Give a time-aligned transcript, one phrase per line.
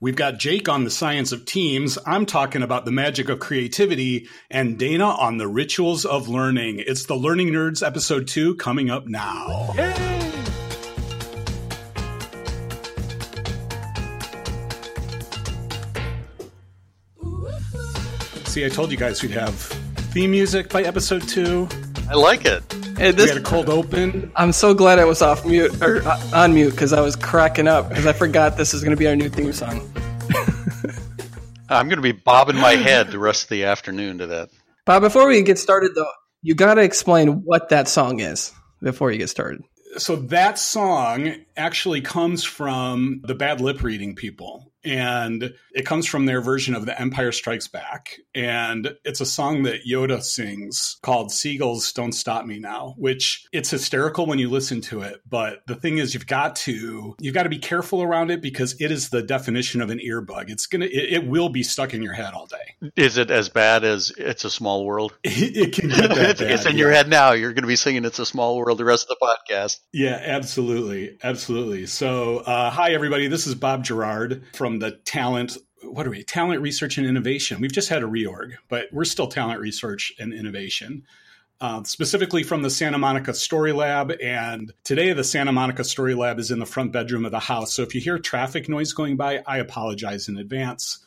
[0.00, 1.98] We've got Jake on the science of teams.
[2.06, 6.84] I'm talking about the magic of creativity, and Dana on the rituals of learning.
[6.86, 9.72] It's the Learning Nerds episode two coming up now.
[18.44, 19.56] See, I told you guys we'd have
[20.12, 21.68] theme music by episode two.
[22.08, 22.62] I like it.
[22.98, 24.32] Hey, We had a cold open.
[24.34, 27.68] I'm so glad I was off mute or uh, on mute because I was cracking
[27.68, 29.88] up because I forgot this is going to be our new theme song.
[31.68, 34.50] I'm going to be bobbing my head the rest of the afternoon to that.
[34.84, 36.10] Bob, before we get started though,
[36.42, 39.62] you got to explain what that song is before you get started.
[39.98, 44.72] So that song actually comes from the bad lip reading people.
[44.84, 48.18] And it comes from their version of The Empire Strikes Back.
[48.34, 53.70] And it's a song that Yoda sings called Seagulls Don't Stop Me Now, which it's
[53.70, 55.20] hysterical when you listen to it.
[55.28, 58.80] But the thing is you've got to you've got to be careful around it because
[58.80, 60.50] it is the definition of an earbug.
[60.50, 62.90] It's gonna it, it will be stuck in your head all day.
[62.96, 65.14] Is it as bad as It's a Small World?
[65.58, 67.32] It, can get that it's, it's bad, in your head now.
[67.32, 69.80] You're going to be singing It's a Small World the rest of the podcast.
[69.92, 71.16] Yeah, absolutely.
[71.22, 71.86] Absolutely.
[71.86, 73.28] So, uh, hi, everybody.
[73.28, 75.56] This is Bob Gerard from the Talent.
[75.82, 76.24] What are we?
[76.24, 77.60] Talent Research and Innovation.
[77.60, 81.04] We've just had a reorg, but we're still Talent Research and Innovation.
[81.60, 84.12] Uh, specifically from the Santa Monica Story Lab.
[84.22, 87.72] And today, the Santa Monica Story Lab is in the front bedroom of the house.
[87.72, 91.04] So if you hear traffic noise going by, I apologize in advance.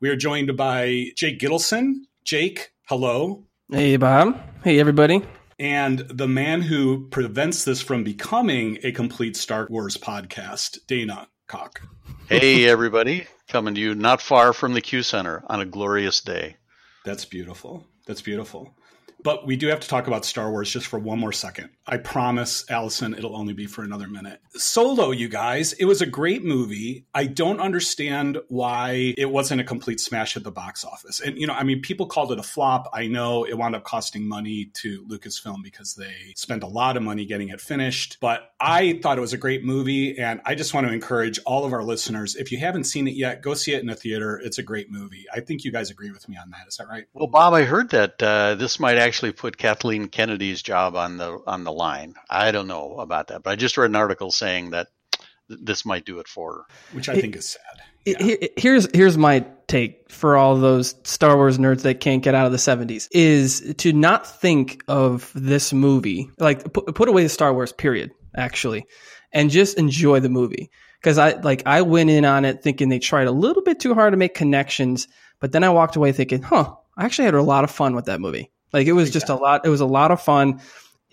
[0.00, 2.02] We are joined by Jake Gittleson.
[2.22, 3.44] Jake, hello.
[3.70, 4.38] Hey, Bob.
[4.62, 5.22] Hey, everybody.
[5.58, 11.80] And the man who prevents this from becoming a complete Star Wars podcast, Dana Koch.
[12.28, 13.26] Hey, everybody.
[13.48, 16.56] Coming to you not far from the Q Center on a glorious day.
[17.04, 17.86] That's beautiful.
[18.06, 18.74] That's beautiful.
[19.22, 21.70] But we do have to talk about Star Wars just for one more second.
[21.86, 24.40] I promise, Allison, it'll only be for another minute.
[24.54, 27.06] Solo, you guys, it was a great movie.
[27.14, 31.20] I don't understand why it wasn't a complete smash at the box office.
[31.20, 32.88] And, you know, I mean, people called it a flop.
[32.94, 37.02] I know it wound up costing money to Lucasfilm because they spent a lot of
[37.02, 38.16] money getting it finished.
[38.20, 40.18] But I thought it was a great movie.
[40.18, 43.14] And I just want to encourage all of our listeners if you haven't seen it
[43.14, 44.40] yet, go see it in a theater.
[44.42, 45.26] It's a great movie.
[45.34, 46.66] I think you guys agree with me on that.
[46.66, 47.04] Is that right?
[47.12, 51.38] Well, Bob, I heard that uh, this might actually put Kathleen Kennedy's job on the
[51.46, 52.14] on the line.
[52.30, 54.88] I don't know about that, but I just read an article saying that
[55.48, 56.62] th- this might do it for her.
[56.92, 57.82] which I think is sad.
[58.04, 62.34] He- he- Here's here's my take for all those Star Wars nerds that can't get
[62.34, 67.22] out of the 70s is to not think of this movie like put, put away
[67.22, 68.84] the Star Wars period actually
[69.32, 70.70] and just enjoy the movie
[71.00, 73.94] because I like I went in on it thinking they tried a little bit too
[73.94, 75.08] hard to make connections
[75.40, 78.04] but then I walked away thinking huh I actually had a lot of fun with
[78.04, 80.60] that movie like it was just a lot it was a lot of fun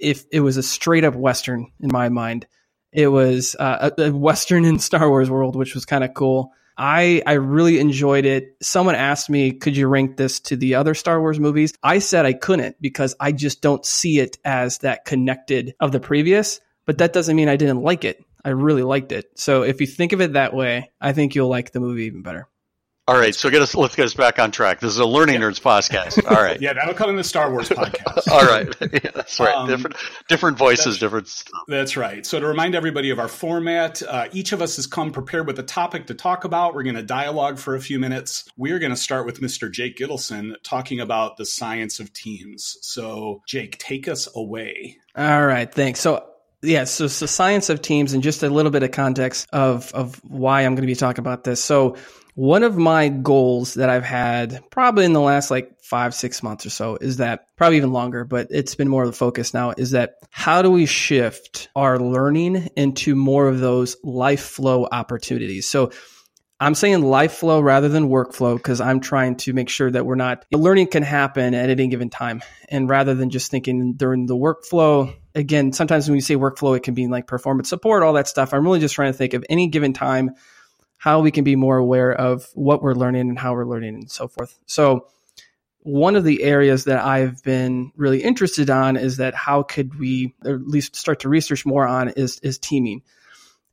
[0.02, 2.48] if it was a straight up western in my mind
[2.92, 6.52] it was uh, a, a western in Star Wars world which was kind of cool
[6.78, 8.56] I I really enjoyed it.
[8.62, 12.26] Someone asked me, "Could you rank this to the other Star Wars movies?" I said
[12.26, 16.60] I couldn't because I just don't see it as that connected of the previous.
[16.86, 18.24] But that doesn't mean I didn't like it.
[18.44, 19.30] I really liked it.
[19.36, 22.24] So if you think of it that way, I think you'll like the movie even
[22.24, 22.48] better.
[23.12, 23.76] All right, so get us.
[23.76, 24.80] Let's get us back on track.
[24.80, 26.26] This is a Learning Nerds podcast.
[26.32, 26.62] All right.
[26.62, 28.28] Yeah, that'll come in the Star Wars podcast.
[28.32, 28.74] All right.
[29.04, 29.54] Yeah, that's right.
[29.54, 29.98] Um, different
[30.30, 31.64] different voices, different stuff.
[31.68, 32.26] That's right.
[32.26, 35.60] So, to remind everybody of our format, uh, each of us has come prepared with
[35.60, 36.74] a topic to talk about.
[36.74, 38.46] We're going to dialogue for a few minutes.
[38.56, 39.70] We're going to start with Mr.
[39.70, 42.78] Jake Gittleson talking about the science of teams.
[42.82, 45.00] So, Jake, take us away.
[45.18, 46.00] All right, thanks.
[46.00, 49.92] So yeah, so, so science of teams and just a little bit of context of
[49.94, 51.64] of why I'm going to be talking about this.
[51.64, 51.98] So
[52.36, 56.66] one of my goals that I've had probably in the last like five, six months
[56.66, 59.74] or so is that probably even longer, but it's been more of the focus now
[59.78, 65.68] is that how do we shift our learning into more of those life flow opportunities?
[65.68, 65.92] So
[66.62, 70.14] I'm saying life flow rather than workflow because I'm trying to make sure that we're
[70.14, 72.44] not learning can happen at any given time.
[72.70, 76.84] And rather than just thinking during the workflow, again, sometimes when you say workflow, it
[76.84, 78.54] can be like performance support, all that stuff.
[78.54, 80.36] I'm really just trying to think of any given time
[81.02, 84.12] how we can be more aware of what we're learning and how we're learning and
[84.12, 84.56] so forth.
[84.68, 85.08] So
[85.80, 90.36] one of the areas that I've been really interested on is that how could we
[90.46, 93.02] at least start to research more on is is teaming.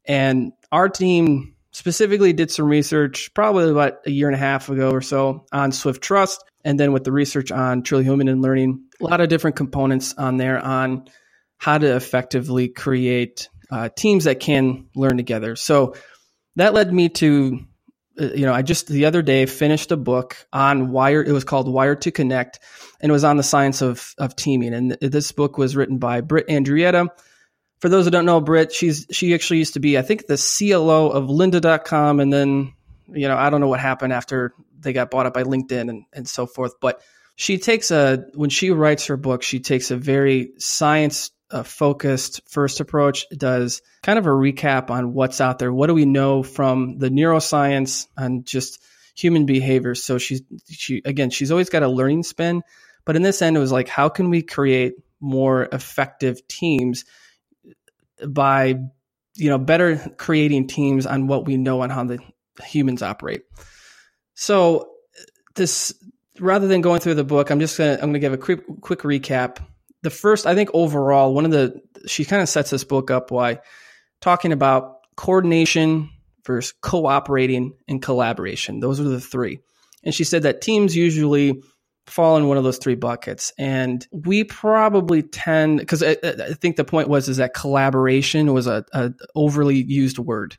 [0.07, 4.91] And our team specifically did some research probably about a year and a half ago
[4.91, 6.43] or so on Swift Trust.
[6.65, 10.15] And then with the research on Truly Human and Learning, a lot of different components
[10.17, 11.11] on there on
[11.59, 15.57] how to effectively create uh, teams that can learn together.
[15.57, 15.95] So
[16.59, 17.61] that led me to,
[18.21, 21.23] uh, you know, I just the other day finished a book on Wire.
[21.23, 22.61] It was called Wired to Connect,
[23.01, 24.75] and it was on the science of of teaming.
[24.75, 27.09] And th- this book was written by Britt Andreatta.
[27.81, 30.37] For those who don't know Britt, she's she actually used to be, I think, the
[30.37, 32.75] CLO of Lynda.com, and then
[33.13, 36.05] you know, I don't know what happened after they got bought up by LinkedIn and,
[36.13, 37.01] and so forth, but
[37.37, 42.41] she takes a, when she writes her book, she takes a very science uh, focused
[42.49, 45.73] first approach, does kind of a recap on what's out there.
[45.73, 48.83] What do we know from the neuroscience and just
[49.15, 49.95] human behavior?
[49.95, 52.63] So she's, she, again, she's always got a learning spin,
[53.05, 57.05] but in this end, it was like, how can we create more effective teams
[58.27, 58.77] by
[59.35, 62.19] you know better creating teams on what we know on how the
[62.65, 63.43] humans operate
[64.35, 64.91] so
[65.55, 65.95] this
[66.41, 69.01] rather than going through the book i'm just gonna i'm gonna give a quick quick
[69.01, 69.59] recap
[70.03, 73.29] the first i think overall one of the she kind of sets this book up
[73.29, 73.59] by
[74.21, 76.11] talking about coordination
[76.47, 79.61] versus cooperating and collaboration those are the three
[80.05, 81.61] and she said that teams usually
[82.09, 83.53] fall in one of those three buckets.
[83.59, 88.67] And we probably tend because I, I, think the point was is that collaboration was
[88.67, 90.57] a, a overly used word.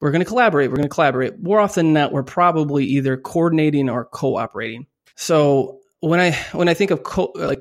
[0.00, 0.70] We're going to collaborate.
[0.70, 1.40] We're going to collaborate.
[1.40, 4.86] More often than not, we're probably either coordinating or cooperating.
[5.14, 7.60] So when I when I think of co- like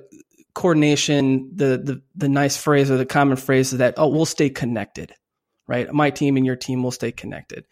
[0.53, 4.49] coordination, the, the the nice phrase or the common phrase is that oh we'll stay
[4.49, 5.13] connected,
[5.67, 5.91] right?
[5.91, 7.65] My team and your team will stay connected.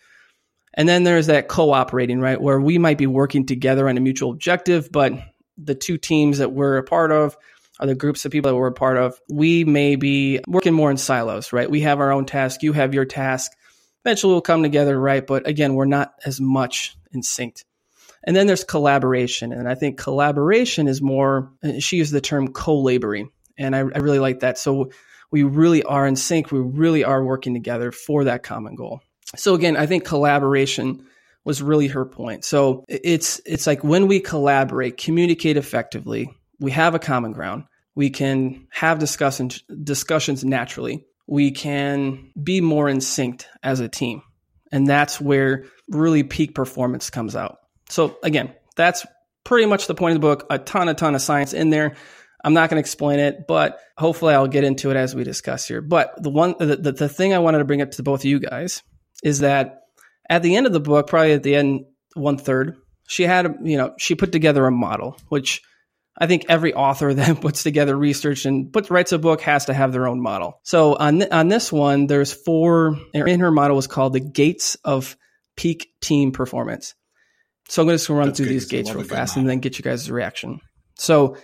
[0.74, 4.32] And then there's that cooperating, right, where we might be working together on a mutual
[4.32, 5.14] objective, but
[5.58, 7.36] the two teams that we're a part of
[7.80, 9.20] are the groups of people that we're a part of.
[9.30, 11.70] We may be working more in silos, right?
[11.70, 13.52] We have our own task, you have your task.
[14.06, 15.26] Eventually we'll come together, right?
[15.26, 17.64] But again, we're not as much in sync.
[18.24, 19.52] And then there's collaboration.
[19.54, 23.32] And I think collaboration is more, she used the term co laboring.
[23.58, 24.58] And I, I really like that.
[24.58, 24.92] So
[25.32, 26.52] we really are in sync.
[26.52, 29.02] We really are working together for that common goal.
[29.36, 31.06] So again, I think collaboration
[31.46, 32.44] was really her point.
[32.44, 36.30] So it's it's like when we collaborate, communicate effectively,
[36.60, 37.66] we have a common ground.
[37.96, 41.06] We can have discussions discussions naturally.
[41.28, 44.22] We can be more in sync as a team.
[44.72, 47.59] And that's where really peak performance comes out.
[47.90, 49.06] So again, that's
[49.44, 50.46] pretty much the point of the book.
[50.50, 51.96] A ton, a ton of science in there.
[52.44, 55.68] I'm not going to explain it, but hopefully I'll get into it as we discuss
[55.68, 55.82] here.
[55.82, 58.26] But the one, the, the, the thing I wanted to bring up to both of
[58.26, 58.82] you guys
[59.24, 59.82] is that
[60.30, 62.78] at the end of the book, probably at the end, one third,
[63.08, 65.62] she had, you know, she put together a model, which
[66.18, 69.74] I think every author that puts together research and puts, writes a book has to
[69.74, 70.60] have their own model.
[70.64, 74.76] So on, th- on this one, there's four, in her model was called the gates
[74.86, 75.18] of
[75.58, 76.94] peak team performance.
[77.70, 79.84] So I'm going to run That's through these gates real fast and then get you
[79.84, 80.60] guys' reaction.
[80.96, 81.38] So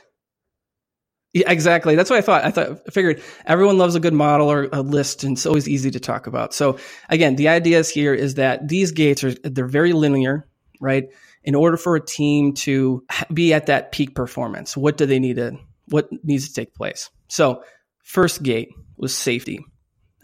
[1.36, 1.95] yeah, exactly.
[1.95, 2.45] That's what I thought.
[2.45, 5.68] I thought, I figured everyone loves a good model or a list, and it's always
[5.68, 6.54] easy to talk about.
[6.54, 6.80] So
[7.10, 10.48] again, the idea is here is that these gates are they're very linear,
[10.80, 11.10] right?
[11.44, 15.36] In order for a team to be at that peak performance, what do they need
[15.36, 15.57] to?
[15.89, 17.10] What needs to take place?
[17.27, 17.63] So
[18.06, 19.60] first gate was safety,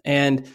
[0.05, 0.49] and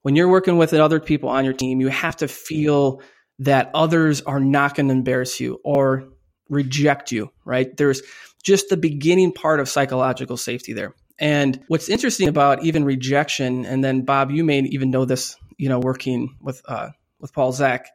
[0.00, 3.02] when you're working with other people on your team, you have to feel
[3.38, 6.08] that others are not going to embarrass you or
[6.48, 7.76] reject you, right?
[7.76, 8.02] There's
[8.42, 10.94] just the beginning part of psychological safety there.
[11.18, 15.68] And what's interesting about even rejection, and then Bob, you may even know this, you
[15.68, 16.90] know, working with uh,
[17.20, 17.88] with Paul Zak,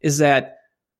[0.00, 0.58] is that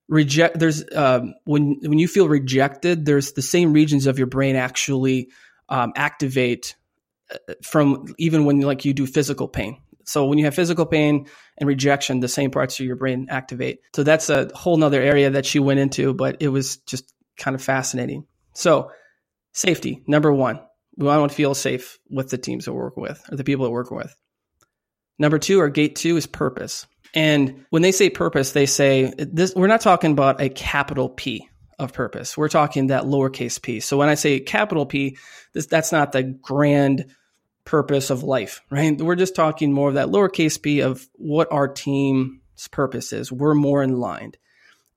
[0.08, 0.58] reject.
[0.58, 5.28] There's um, when when you feel rejected, there's the same regions of your brain actually
[5.68, 6.76] um, activate
[7.30, 9.80] uh, from even when like you do physical pain.
[10.06, 11.26] So when you have physical pain
[11.58, 13.80] and rejection, the same parts of your brain activate.
[13.94, 17.54] So that's a whole nother area that she went into, but it was just kind
[17.54, 18.26] of fascinating.
[18.54, 18.90] So,
[19.52, 20.60] safety, number one.
[20.98, 23.64] We want to feel safe with the teams that we're working with or the people
[23.64, 24.16] that we're working with.
[25.18, 26.86] Number two, or gate two, is purpose.
[27.14, 31.50] And when they say purpose, they say this, we're not talking about a capital P
[31.78, 32.36] of purpose.
[32.36, 33.80] We're talking that lowercase p.
[33.80, 35.18] So when I say capital P,
[35.52, 37.06] this, that's not the grand
[37.66, 38.96] purpose of life, right?
[38.96, 43.30] We're just talking more of that lowercase p of what our team's purpose is.
[43.30, 44.32] We're more in line.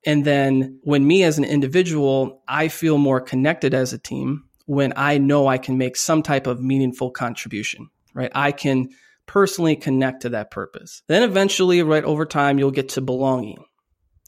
[0.06, 4.94] And then when me as an individual, I feel more connected as a team when
[4.96, 8.32] I know I can make some type of meaningful contribution, right?
[8.34, 8.90] I can
[9.26, 11.02] personally connect to that purpose.
[11.08, 13.66] Then eventually, right over time, you'll get to belonging.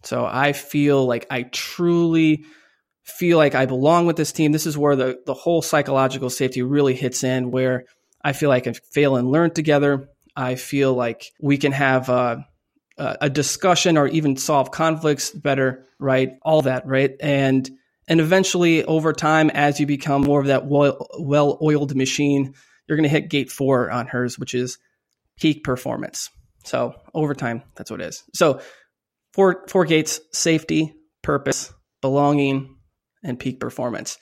[0.03, 2.43] So I feel like I truly
[3.03, 4.51] feel like I belong with this team.
[4.51, 7.85] This is where the, the whole psychological safety really hits in, where
[8.23, 10.09] I feel like I fail and learn together.
[10.35, 12.37] I feel like we can have uh,
[12.97, 16.33] a discussion or even solve conflicts better, right?
[16.43, 17.15] All that, right?
[17.19, 17.69] And
[18.07, 22.55] and eventually, over time, as you become more of that well oiled machine,
[22.87, 24.77] you're going to hit gate four on hers, which is
[25.39, 26.29] peak performance.
[26.65, 28.23] So over time, that's what it is.
[28.33, 28.61] So
[29.33, 32.75] four four gates: safety, purpose, belonging,
[33.23, 34.17] and peak performance.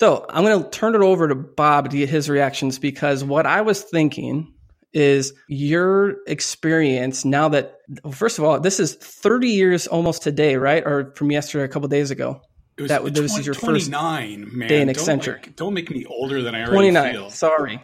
[0.00, 3.46] So I'm going to turn it over to Bob to get his reactions because what
[3.46, 4.52] I was thinking
[4.92, 7.76] is your experience now that
[8.12, 10.84] first of all, this is 30 years almost today, right?
[10.84, 12.40] Or from yesterday, a couple days ago.
[12.76, 14.68] It was That- 20, this is your first 29, man.
[14.68, 15.32] day in Don't, Accenture.
[15.34, 17.12] like- don't make me older than I already 29.
[17.12, 17.30] feel.
[17.30, 17.80] Sorry.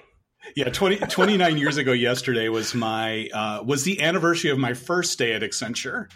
[0.56, 5.16] Yeah, 20, 29 years ago yesterday was my uh, was the anniversary of my first
[5.18, 6.06] day at Accenture,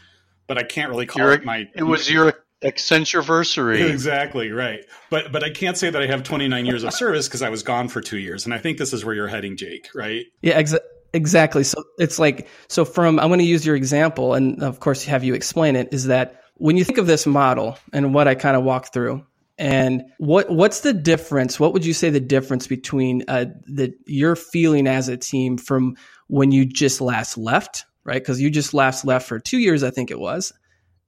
[0.49, 1.69] but I can't really call Your- it my.
[1.75, 2.33] It was your
[2.65, 3.89] Accentureversary.
[3.91, 7.43] exactly right, but but I can't say that I have 29 years of service because
[7.43, 9.89] I was gone for two years, and I think this is where you're heading, Jake.
[9.95, 10.27] Right?
[10.43, 10.81] Yeah, exa-
[11.13, 11.65] exactly.
[11.65, 15.25] So it's like so from I'm going to use your example and of course have
[15.25, 18.57] you explain it is that when you think of this model and what I kind
[18.57, 19.25] of walked through
[19.59, 21.61] and what what's the difference?
[21.61, 25.97] What would you say the difference between uh, the your feeling as a team from
[26.27, 28.21] when you just last left, right?
[28.21, 30.53] Because you just last left for two years, I think it was,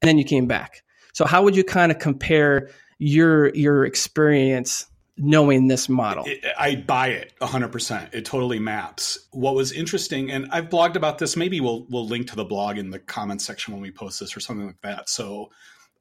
[0.00, 0.82] and then you came back.
[1.16, 2.68] So how would you kind of compare
[2.98, 4.84] your your experience
[5.16, 6.24] knowing this model?
[6.26, 8.12] It, I buy it 100%.
[8.12, 9.26] It totally maps.
[9.30, 12.76] What was interesting, and I've blogged about this, maybe we'll, we'll link to the blog
[12.76, 15.08] in the comments section when we post this or something like that.
[15.08, 15.48] So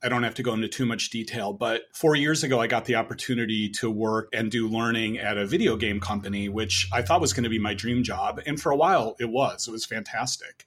[0.04, 1.54] I don't have to go into too much detail.
[1.54, 5.46] But four years ago, I got the opportunity to work and do learning at a
[5.46, 8.42] video game company, which I thought was going to be my dream job.
[8.46, 9.66] And for a while, it was.
[9.66, 10.66] It was fantastic.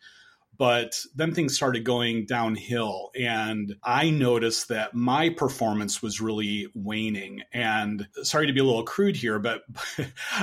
[0.58, 7.42] But then things started going downhill, and I noticed that my performance was really waning.
[7.52, 9.62] And sorry to be a little crude here, but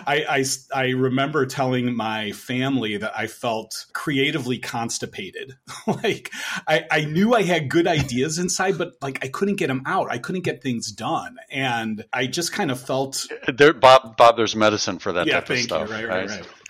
[0.07, 5.57] I, I, I remember telling my family that I felt creatively constipated.
[5.87, 6.31] like
[6.67, 10.09] I, I knew I had good ideas inside, but like I couldn't get them out.
[10.09, 14.55] I couldn't get things done, and I just kind of felt There, Bob, Bob, there's
[14.55, 15.89] medicine for that yeah, type of stuff.
[15.89, 15.95] you.
[15.95, 16.47] Right, right, right.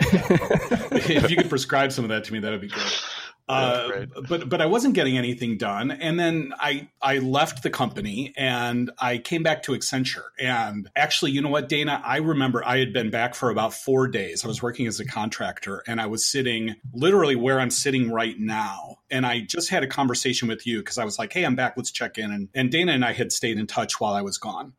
[1.10, 3.04] if you could prescribe some of that to me, that would be great.
[3.48, 7.70] Uh, Right, But but I wasn't getting anything done, and then I I left the
[7.70, 10.24] company and I came back to Accenture.
[10.38, 14.08] And actually, you know what, Dana, I remember I had been back for about four
[14.08, 14.44] days.
[14.44, 18.38] I was working as a contractor, and I was sitting literally where I'm sitting right
[18.38, 18.96] now.
[19.10, 21.74] And I just had a conversation with you because I was like, "Hey, I'm back.
[21.76, 24.38] Let's check in." And, and Dana and I had stayed in touch while I was
[24.38, 24.72] gone.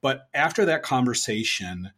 [0.00, 1.90] But after that conversation,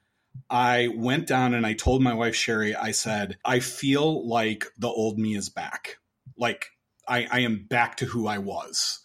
[0.50, 4.88] I went down and I told my wife Sherry, I said, I feel like the
[4.88, 5.98] old me is back.
[6.36, 6.66] Like
[7.06, 9.00] I, I am back to who I was.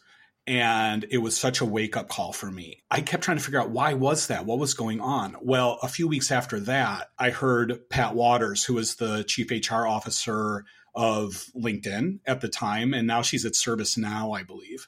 [0.47, 2.83] And it was such a wake up call for me.
[2.89, 4.45] I kept trying to figure out why was that?
[4.45, 5.38] What was going on?
[5.39, 9.85] Well, a few weeks after that, I heard Pat Wadors, who was the chief HR
[9.85, 14.88] officer of LinkedIn at the time, and now she's at ServiceNow, I believe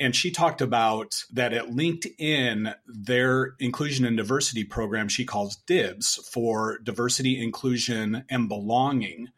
[0.00, 6.28] and she talked about that at LinkedIn, their inclusion and diversity program she calls DIBS
[6.32, 9.28] for diversity, inclusion, and belonging,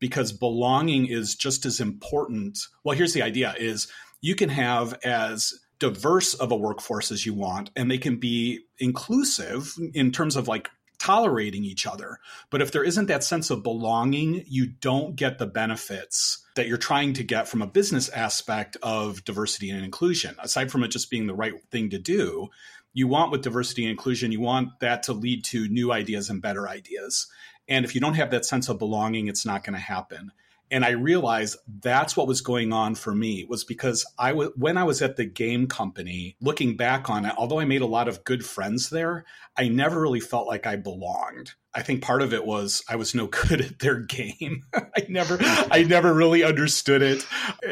[0.00, 2.58] because belonging is just as important.
[2.84, 3.88] Well, here's the idea is
[4.20, 8.60] you can have as diverse of a workforce as you want, and they can be
[8.78, 12.18] inclusive in terms of like tolerating each other.
[12.50, 16.76] But if there isn't that sense of belonging, you don't get the benefits that you're
[16.76, 20.34] trying to get from a business aspect of diversity and inclusion.
[20.40, 22.48] Aside from it just being the right thing to do,
[22.92, 26.42] you want with diversity and inclusion, you want that to lead to new ideas and
[26.42, 27.28] better ideas.
[27.68, 30.32] And if you don't have that sense of belonging, it's not going to happen.
[30.70, 34.76] And I realized that's what was going on for me was because I was when
[34.76, 38.06] I was at the game company, looking back on it, although I made a lot
[38.06, 39.24] of good friends there,
[39.56, 41.54] I never really felt like I belonged.
[41.74, 44.64] I think part of it was I was no good at their game.
[44.74, 47.26] I never I never really understood it,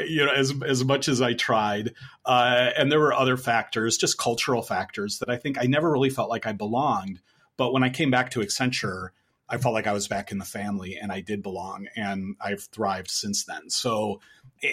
[0.07, 1.93] you know, as as much as I tried.
[2.25, 6.11] Uh, and there were other factors, just cultural factors that I think I never really
[6.11, 7.21] felt like I belonged.
[7.59, 9.11] But when I came back to Accenture,
[9.49, 12.63] I felt like I was back in the family and I did belong and I've
[12.63, 13.71] thrived since then.
[13.71, 14.21] So,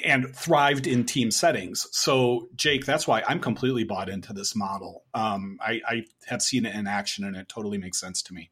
[0.04, 1.88] and thrived in team settings.
[1.92, 5.04] So, Jake, that's why I'm completely bought into this model.
[5.14, 8.50] Um, I, I have seen it in action and it totally makes sense to me.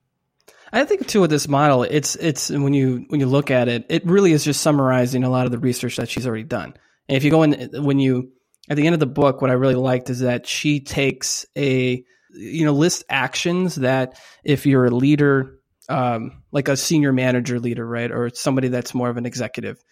[0.73, 3.85] I think too with this model, it's it's when you when you look at it,
[3.89, 6.73] it really is just summarizing a lot of the research that she's already done.
[7.09, 8.31] And if you go in when you
[8.69, 12.03] at the end of the book, what I really liked is that she takes a
[12.33, 15.59] you know list actions that if you're a leader,
[15.91, 19.83] um, like a senior manager leader, right, or somebody that's more of an executive,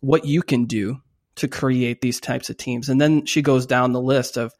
[0.00, 1.00] what you can do
[1.36, 4.52] to create these types of teams, and then she goes down the list of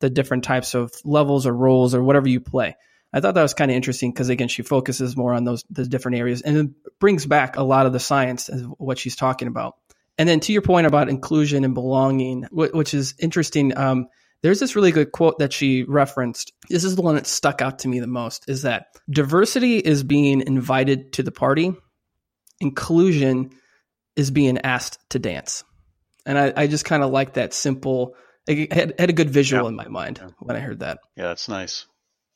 [0.00, 2.76] the different types of levels or roles or whatever you play.
[3.12, 5.88] I thought that was kind of interesting because again, she focuses more on those those
[5.88, 9.48] different areas and it brings back a lot of the science of what she's talking
[9.48, 9.76] about.
[10.18, 13.76] And then to your point about inclusion and belonging, which is interesting.
[13.76, 14.08] Um,
[14.42, 16.52] there's this really good quote that she referenced.
[16.68, 18.48] This is the one that stuck out to me the most.
[18.48, 21.72] Is that diversity is being invited to the party,
[22.60, 23.50] inclusion
[24.16, 25.64] is being asked to dance,
[26.26, 28.14] and I, I just kind of like that simple.
[28.46, 29.68] It had, had a good visual Yeah.
[29.68, 30.98] in my mind when I heard that.
[31.16, 31.86] Yeah, that's nice.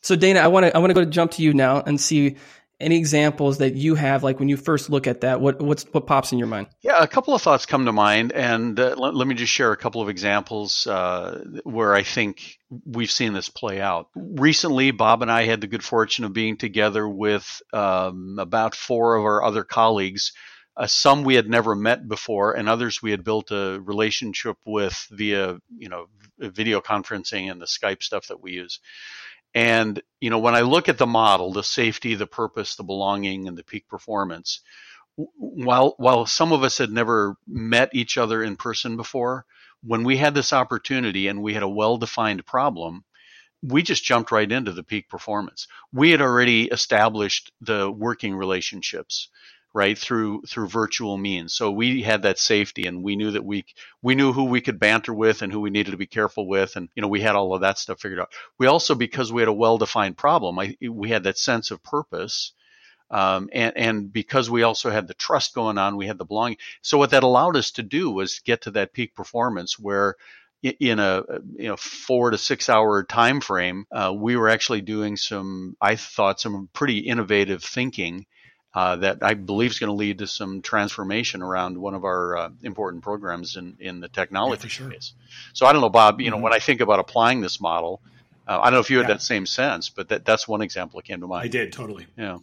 [0.03, 2.01] So Dana, I want to I want to go to jump to you now and
[2.01, 2.37] see
[2.79, 6.07] any examples that you have like when you first look at that what what's what
[6.07, 6.67] pops in your mind?
[6.83, 9.73] Yeah a couple of thoughts come to mind and uh, let, let, me just share
[9.73, 14.09] a couple of examples uh, where i think we've seen this play out.
[14.15, 19.17] Recently bob and i had the good fortune of being together with um, about four
[19.17, 20.33] of our other colleagues
[20.77, 25.07] uh, some we had never met before and others we had built a relationship with
[25.11, 26.07] via you know
[26.39, 28.81] video conferencing and the skype stuff that we use
[29.55, 33.49] and, you know, when I look at the model, the safety, the purpose, the belonging,
[33.49, 34.61] and the peak performance,
[35.17, 39.47] while, while some of us had never met each other in person before,
[39.83, 43.05] when we had this opportunity and we had a well defined problem,
[43.63, 45.67] we just jumped right into the peak performance.
[45.93, 49.29] We had already established the working relationships
[49.77, 51.53] right through through virtual means.
[51.53, 53.67] So we had that safety and we knew that we
[54.01, 56.77] we knew who we could banter with and who we needed to be careful with
[56.77, 58.33] and you know we had all of that stuff figured out.
[58.59, 61.83] We also because we had a well defined problem I, we had that sense of
[61.83, 62.53] purpose
[63.11, 66.57] um, and and because we also had the trust going on we had the belonging.
[66.81, 70.17] So what that allowed us to do was get to that peak performance where
[70.63, 71.23] in a
[71.57, 75.97] you know four to six hour time frame, uh, we were actually doing some I
[75.97, 78.25] thought some pretty innovative thinking
[78.77, 82.37] uh, that I believe is going to lead to some transformation around one of our
[82.37, 84.91] uh, important programs in, in the technology yeah, sure.
[84.91, 85.15] space.
[85.55, 86.21] So I don't know, Bob.
[86.21, 86.37] You mm-hmm.
[86.37, 88.03] know, when I think about applying this model,
[88.47, 89.15] uh, I don't know if you had yeah.
[89.15, 91.45] that same sense, but that, that's one example that came to mind.
[91.45, 92.07] I did totally.
[92.19, 92.37] Yeah.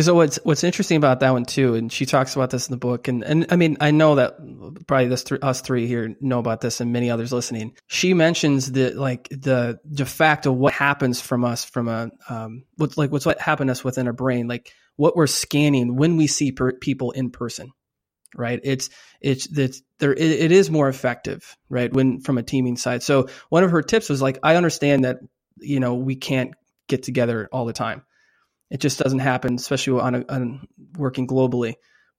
[0.00, 2.78] So what's what's interesting about that one too, and she talks about this in the
[2.78, 4.36] book, and and I mean I know that
[4.86, 7.74] probably this th- us three here know about this, and many others listening.
[7.88, 12.96] She mentions that like the de facto what happens from us from a um what's
[12.96, 16.26] like what's what happened to us within our brain, like what we're scanning when we
[16.26, 17.72] see per- people in person
[18.36, 18.60] right?
[18.62, 18.90] It's
[19.20, 23.02] it's it's there it, it is more effective right when from a teaming side.
[23.02, 25.18] So one of her tips was like i understand that
[25.58, 26.54] you know we can't
[26.88, 28.04] get together all the time.
[28.70, 31.74] It just doesn't happen especially on, a, on working globally.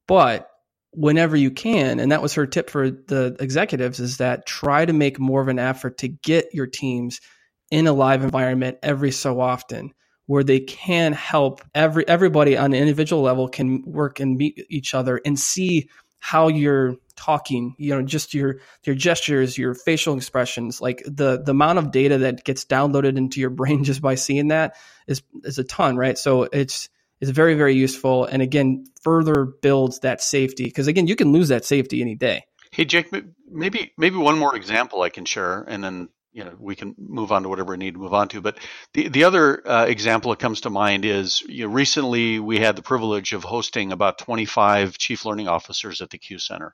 [0.08, 0.50] But
[0.92, 4.92] whenever you can and that was her tip for the executives is that try to
[4.92, 7.22] make more of an effort to get your teams
[7.70, 9.94] in a live environment every so often
[10.26, 14.94] where they can help every everybody on an individual level can work and meet each
[14.94, 20.80] other and see how you're talking you know just your your gestures your facial expressions
[20.80, 24.48] like the the amount of data that gets downloaded into your brain just by seeing
[24.50, 24.76] that
[25.08, 26.18] is is a ton right?
[26.18, 31.16] So it's it's very very useful and again further builds that safety because again you
[31.16, 32.44] can lose that safety any day.
[32.72, 33.12] Hey jake
[33.50, 37.32] maybe maybe one more example i can share and then you know we can move
[37.32, 38.42] on to whatever we need to move on to.
[38.42, 38.58] But
[38.94, 42.76] the the other uh, example that comes to mind is you know, recently we had
[42.76, 46.74] the privilege of hosting about 25 chief learning officers at the Q Center.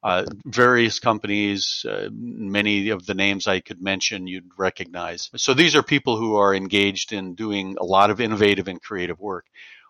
[0.00, 5.28] Uh, various companies, uh, many of the names I could mention you'd recognize.
[5.36, 9.18] So these are people who are engaged in doing a lot of innovative and creative
[9.18, 9.46] work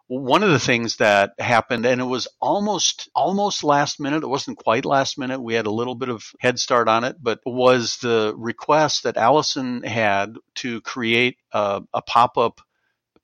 [0.08, 4.56] one of the things that happened and it was almost almost last minute it wasn't
[4.56, 7.98] quite last minute we had a little bit of head start on it but was
[7.98, 12.60] the request that allison had to create a, a pop-up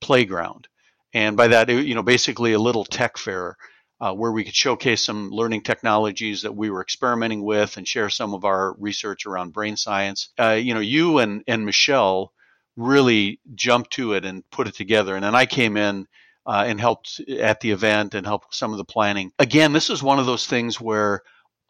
[0.04, 0.68] playground.
[1.14, 3.56] And by that you know basically a little tech fair
[4.00, 8.10] uh, where we could showcase some learning technologies that we were experimenting with and share
[8.10, 10.28] some of our research around brain science.
[10.38, 12.32] Uh, you know you and, and michelle
[12.76, 15.14] really jumped to it and put it together.
[15.14, 16.06] And then i came in
[16.46, 19.32] uh, and helped at the event and helped some of the planning.
[19.38, 21.22] Again, this is one of those things where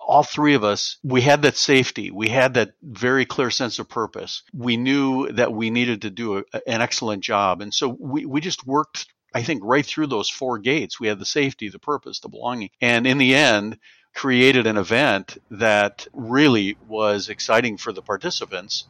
[0.06, 2.10] all three of us, we had that safety.
[2.10, 4.42] We had that very clear sense of purpose.
[4.52, 7.62] We knew that we needed to do a, an excellent job.
[7.62, 11.00] And so we, we just worked, I think, right through those four gates.
[11.00, 12.70] We had the safety, the purpose, the belonging.
[12.80, 13.78] And in the end,
[14.14, 18.84] created an event that really was exciting for the participants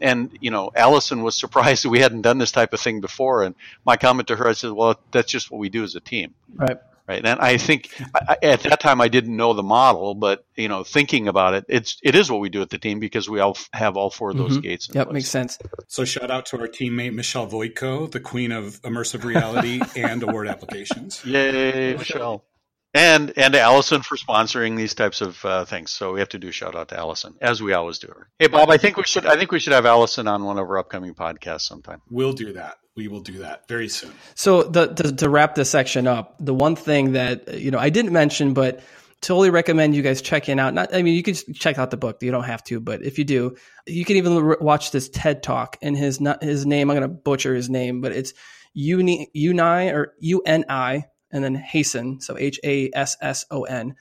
[0.00, 3.42] and you know, Allison was surprised that we hadn't done this type of thing before.
[3.42, 6.00] And my comment to her, I said, "Well, that's just what we do as a
[6.00, 6.78] team." Right.
[7.10, 7.26] Right.
[7.26, 10.84] And I think I, at that time I didn't know the model, but you know,
[10.84, 13.58] thinking about it, it's it is what we do at the team because we all
[13.72, 14.60] have all four of those mm-hmm.
[14.60, 14.88] gates.
[14.94, 15.14] Yep, place.
[15.14, 15.58] makes sense.
[15.88, 20.46] So shout out to our teammate Michelle Voitko, the queen of immersive reality and award
[20.46, 21.24] applications.
[21.24, 22.44] Yay, Michelle
[22.94, 25.92] and and Allison for sponsoring these types of uh, things.
[25.92, 28.12] So we have to do a shout out to Allison, as we always do.
[28.38, 30.68] Hey, Bob, I think we should I think we should have Allison on one of
[30.68, 32.02] our upcoming podcasts sometime.
[32.10, 32.78] We'll do that.
[32.96, 34.12] We will do that very soon.
[34.34, 37.90] So the, to, to wrap this section up, the one thing that you know I
[37.90, 38.82] didn't mention, but
[39.22, 40.72] totally recommend you guys checking out.
[40.74, 42.22] Not, I mean, you can check out the book.
[42.22, 43.54] You don't have to, but if you do,
[43.86, 45.76] you can even re- watch this TED talk.
[45.82, 48.34] And his not his name, I'm going to butcher his name, but it's
[48.74, 53.64] Uni Uni or U N I and then Hasson, so H A S S O
[53.64, 53.94] N.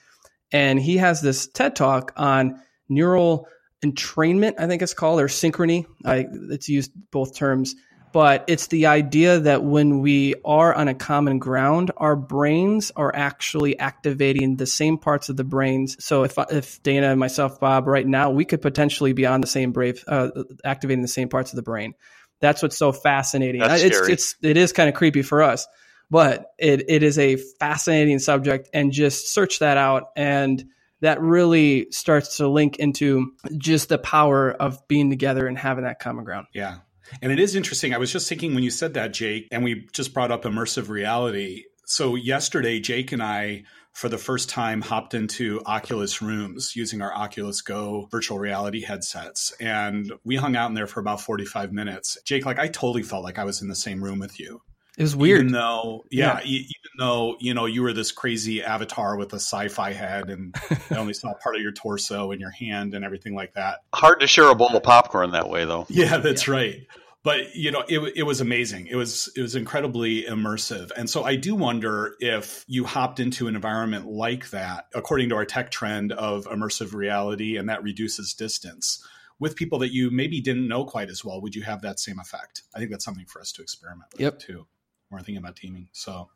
[0.51, 3.47] And he has this TED talk on neural
[3.85, 5.85] entrainment, I think it's called, or synchrony.
[6.03, 7.75] I, it's used both terms.
[8.11, 13.15] but it's the idea that when we are on a common ground, our brains are
[13.15, 16.03] actually activating the same parts of the brains.
[16.03, 19.47] So if if Dana and myself, Bob, right now, we could potentially be on the
[19.47, 20.29] same brave, uh,
[20.65, 21.93] activating the same parts of the brain.
[22.41, 23.61] That's what's so fascinating.
[23.61, 24.13] That's it's scary.
[24.13, 25.67] it's it is kind of creepy for us,
[26.09, 28.69] but it it is a fascinating subject.
[28.73, 30.65] And just search that out and
[31.01, 35.99] that really starts to link into just the power of being together and having that
[35.99, 36.47] common ground.
[36.53, 36.79] Yeah.
[37.21, 37.93] And it is interesting.
[37.93, 40.89] I was just thinking when you said that, Jake, and we just brought up immersive
[40.89, 41.63] reality.
[41.85, 47.13] So yesterday, Jake and I, for the first time, hopped into Oculus rooms using our
[47.13, 49.53] Oculus Go virtual reality headsets.
[49.59, 52.17] And we hung out in there for about 45 minutes.
[52.25, 54.61] Jake, like, I totally felt like I was in the same room with you.
[54.99, 55.39] It was weird.
[55.39, 56.45] Even though, yeah, yeah.
[56.45, 60.53] even though, you know, you were this crazy avatar with a sci-fi head and
[60.91, 63.77] I only saw part of your torso and your hand and everything like that.
[63.95, 65.85] Hard to share a bowl of popcorn that way though.
[65.87, 66.53] Yeah, that's yeah.
[66.53, 66.87] right.
[67.23, 68.87] But you know, it, it was amazing.
[68.87, 73.49] It was it was incredibly immersive, and so I do wonder if you hopped into
[73.49, 78.33] an environment like that, according to our tech trend of immersive reality, and that reduces
[78.33, 79.05] distance
[79.37, 81.41] with people that you maybe didn't know quite as well.
[81.41, 82.63] Would you have that same effect?
[82.73, 84.39] I think that's something for us to experiment with yep.
[84.39, 84.65] too
[85.09, 85.87] we're thinking about teaming.
[85.91, 86.29] So,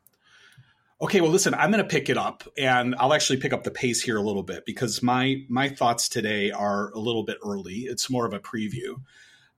[1.00, 3.70] okay, well, listen, I'm going to pick it up, and I'll actually pick up the
[3.70, 7.80] pace here a little bit because my my thoughts today are a little bit early.
[7.80, 9.00] It's more of a preview,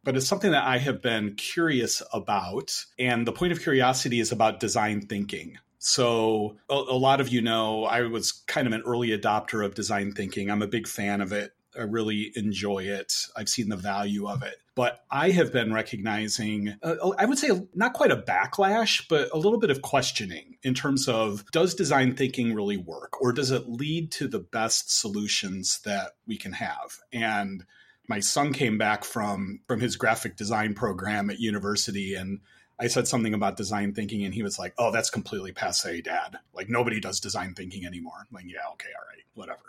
[0.05, 4.33] but it's something that I have been curious about, and the point of curiosity is
[4.33, 5.59] about design thinking.
[5.79, 9.75] So, a, a lot of you know I was kind of an early adopter of
[9.75, 10.51] design thinking.
[10.51, 11.53] I'm a big fan of it.
[11.79, 13.27] I really enjoy it.
[13.37, 14.57] I've seen the value of it.
[14.75, 19.39] But I have been recognizing, uh, I would say not quite a backlash, but a
[19.39, 23.69] little bit of questioning in terms of does design thinking really work or does it
[23.69, 26.99] lead to the best solutions that we can have?
[27.13, 27.65] And
[28.09, 32.41] my son came back from from his graphic design program at university and
[32.79, 36.39] I said something about design thinking and he was like, "Oh, that's completely passe, dad.
[36.55, 39.61] Like nobody does design thinking anymore." I'm like, "Yeah, okay, all right, whatever."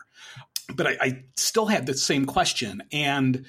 [0.76, 3.46] But I, I still had the same question and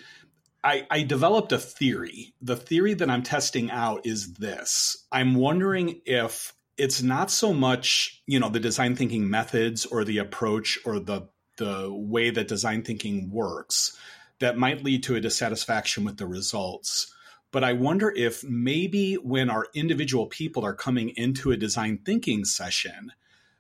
[0.63, 2.35] I, I, developed a theory.
[2.43, 5.05] The theory that I'm testing out is this.
[5.11, 10.19] I'm wondering if it's not so much, you know, the design thinking methods or the
[10.19, 13.97] approach or the the way that design thinking works
[14.39, 17.13] that might lead to a dissatisfaction with the results.
[17.51, 22.45] But I wonder if maybe when our individual people are coming into a design thinking
[22.45, 23.13] session,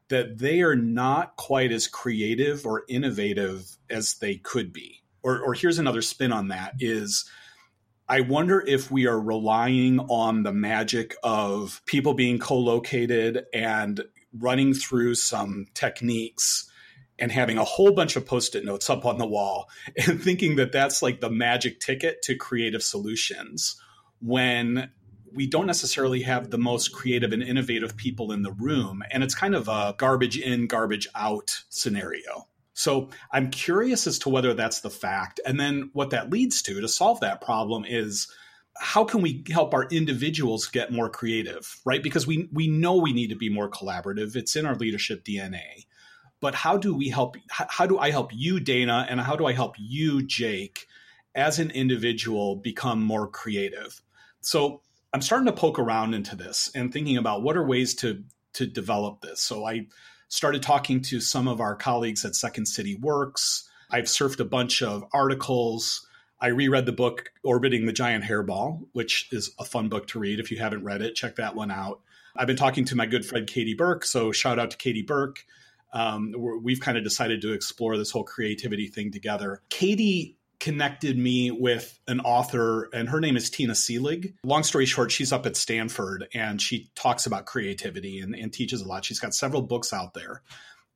[0.08, 5.02] that they are not quite as creative or innovative as they could be.
[5.22, 7.28] Or, or here's another spin on that is
[8.08, 14.72] I wonder if we are relying on the magic of people being co-located and running
[14.72, 16.70] through some techniques
[17.18, 19.68] and having a whole bunch of post-it notes up on the wall
[20.06, 23.80] and thinking that that's like the magic ticket to creative solutions
[24.20, 24.90] when
[25.34, 29.02] we don't necessarily have the most creative and innovative people in the room.
[29.10, 32.48] And it's kind of a garbage in, garbage out scenario.
[32.72, 35.40] So I'm curious as to whether that's the fact.
[35.44, 38.32] And then what that leads to to solve that problem is
[38.78, 42.02] how can we help our individuals get more creative, right?
[42.02, 44.36] Because we we know we need to be more collaborative.
[44.36, 45.86] It's in our leadership DNA.
[46.40, 49.52] But how do we help how do I help you Dana and how do I
[49.52, 50.86] help you Jake
[51.34, 54.00] as an individual become more creative?
[54.40, 58.24] So I'm starting to poke around into this and thinking about what are ways to
[58.54, 59.40] to develop this.
[59.40, 59.86] So I
[60.28, 63.68] started talking to some of our colleagues at Second City Works.
[63.90, 66.06] I've surfed a bunch of articles.
[66.40, 70.38] I reread the book Orbiting the Giant Hairball, which is a fun book to read.
[70.38, 72.00] If you haven't read it, check that one out.
[72.36, 75.44] I've been talking to my good friend Katie Burke, so shout out to Katie Burke.
[75.92, 79.62] Um, we've kind of decided to explore this whole creativity thing together.
[79.70, 84.34] Katie connected me with an author, and her name is Tina Seelig.
[84.44, 88.80] Long story short, she's up at Stanford and she talks about creativity and, and teaches
[88.80, 89.04] a lot.
[89.04, 90.42] She's got several books out there.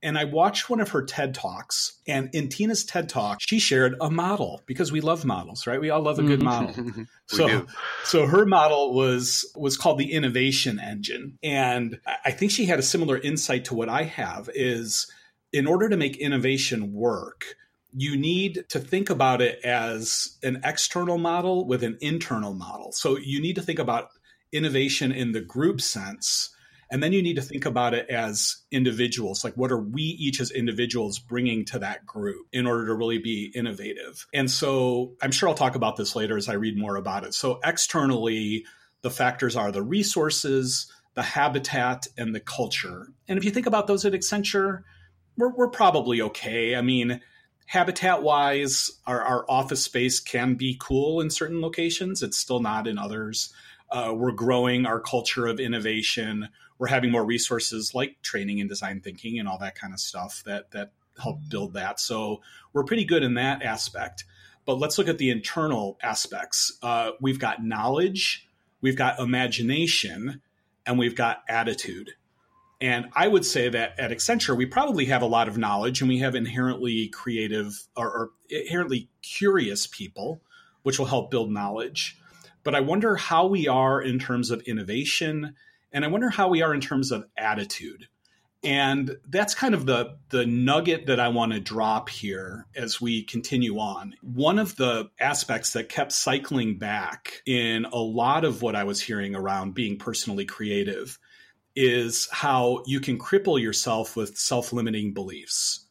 [0.02, 2.00] And I watched one of her TED Talks.
[2.08, 5.80] And in Tina's TED Talk, she shared a model because we love models, right?
[5.80, 6.86] We all love a good mm-hmm.
[6.86, 7.04] model.
[7.26, 7.66] so, do.
[8.04, 11.38] so her model was was called the innovation engine.
[11.42, 15.10] And I think she had a similar insight to what I have is
[15.52, 17.56] in order to make innovation work,
[17.94, 22.90] you need to think about it as an external model with an internal model.
[22.92, 24.08] So you need to think about
[24.50, 26.54] innovation in the group sense.
[26.92, 29.44] And then you need to think about it as individuals.
[29.44, 33.16] Like, what are we each as individuals bringing to that group in order to really
[33.16, 34.26] be innovative?
[34.34, 37.32] And so I'm sure I'll talk about this later as I read more about it.
[37.32, 38.66] So, externally,
[39.00, 43.08] the factors are the resources, the habitat, and the culture.
[43.26, 44.82] And if you think about those at Accenture,
[45.38, 46.76] we're, we're probably okay.
[46.76, 47.22] I mean,
[47.64, 52.22] habitat wise, our, our office space can be cool in certain locations.
[52.22, 53.50] It's still not in others.
[53.90, 56.50] Uh, we're growing our culture of innovation.
[56.82, 60.42] We're having more resources like training and design thinking and all that kind of stuff
[60.46, 62.00] that that help build that.
[62.00, 62.40] So
[62.72, 64.24] we're pretty good in that aspect.
[64.64, 66.76] But let's look at the internal aspects.
[66.82, 68.48] Uh, we've got knowledge,
[68.80, 70.42] we've got imagination,
[70.84, 72.10] and we've got attitude.
[72.80, 76.08] And I would say that at Accenture, we probably have a lot of knowledge and
[76.08, 80.42] we have inherently creative or, or, inherently curious people,
[80.82, 82.18] which will help build knowledge.
[82.64, 85.54] But I wonder how we are in terms of innovation,
[85.92, 88.08] and I wonder how we are in terms of attitude.
[88.64, 93.24] And that's kind of the, the nugget that I want to drop here as we
[93.24, 94.14] continue on.
[94.22, 99.00] One of the aspects that kept cycling back in a lot of what I was
[99.00, 101.18] hearing around being personally creative
[101.74, 105.88] is how you can cripple yourself with self limiting beliefs.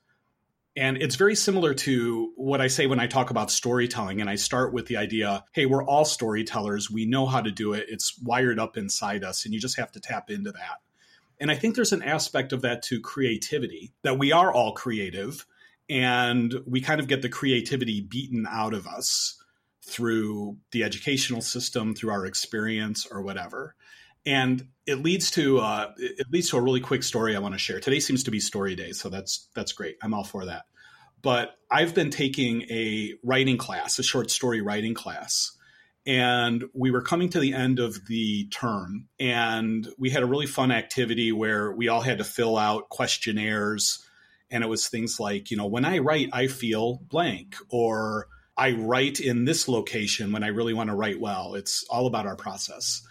[0.76, 4.22] And it's very similar to what I say when I talk about storytelling.
[4.22, 6.90] And I start with the idea hey, we're all storytellers.
[6.90, 7.88] We know how to do it.
[7.90, 10.80] It's wired up inside us, and you just have to tap into that.
[11.40, 15.46] And I think there's an aspect of that to creativity, that we are all creative,
[15.90, 19.44] and we kind of get the creativity beaten out of us
[19.84, 23.76] through the educational system, through our experience, or whatever
[24.26, 27.60] and it leads to uh, it leads to a really quick story I want to
[27.60, 27.80] share.
[27.80, 29.98] Today seems to be story day, so that's that's great.
[30.02, 30.64] I'm all for that.
[31.22, 35.52] But I've been taking a writing class, a short story writing class,
[36.06, 40.48] and we were coming to the end of the term, and we had a really
[40.48, 44.04] fun activity where we all had to fill out questionnaires,
[44.50, 48.72] and it was things like, you know, when I write, I feel blank, or I
[48.72, 51.54] write in this location when I really want to write well.
[51.54, 53.04] It's all about our process.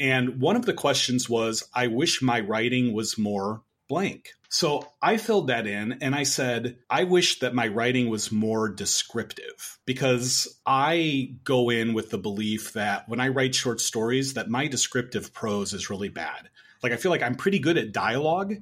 [0.00, 4.30] And one of the questions was, I wish my writing was more blank.
[4.50, 8.68] So I filled that in and I said, I wish that my writing was more
[8.68, 14.48] descriptive because I go in with the belief that when I write short stories that
[14.48, 16.48] my descriptive prose is really bad.
[16.82, 18.54] Like I feel like I'm pretty good at dialogue,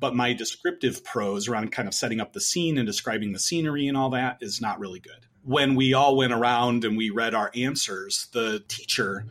[0.00, 3.86] but my descriptive prose around kind of setting up the scene and describing the scenery
[3.86, 5.26] and all that is not really good.
[5.44, 9.26] When we all went around and we read our answers, the teacher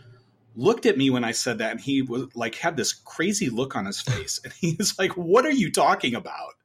[0.57, 3.75] looked at me when I said that and he was like had this crazy look
[3.75, 6.55] on his face and he was like what are you talking about?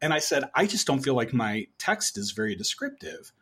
[0.00, 3.32] And I said I just don't feel like my text is very descriptive.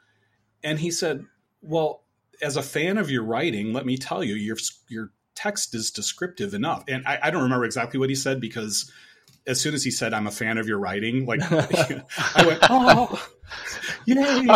[0.63, 1.25] And he said
[1.61, 2.05] well
[2.41, 4.57] as a fan of your writing let me tell you your
[4.89, 6.85] your text is descriptive enough.
[6.89, 8.91] And I, I don't remember exactly what he said because
[9.47, 13.29] as soon as he said I'm a fan of your writing like I went oh
[14.07, 14.47] Yay!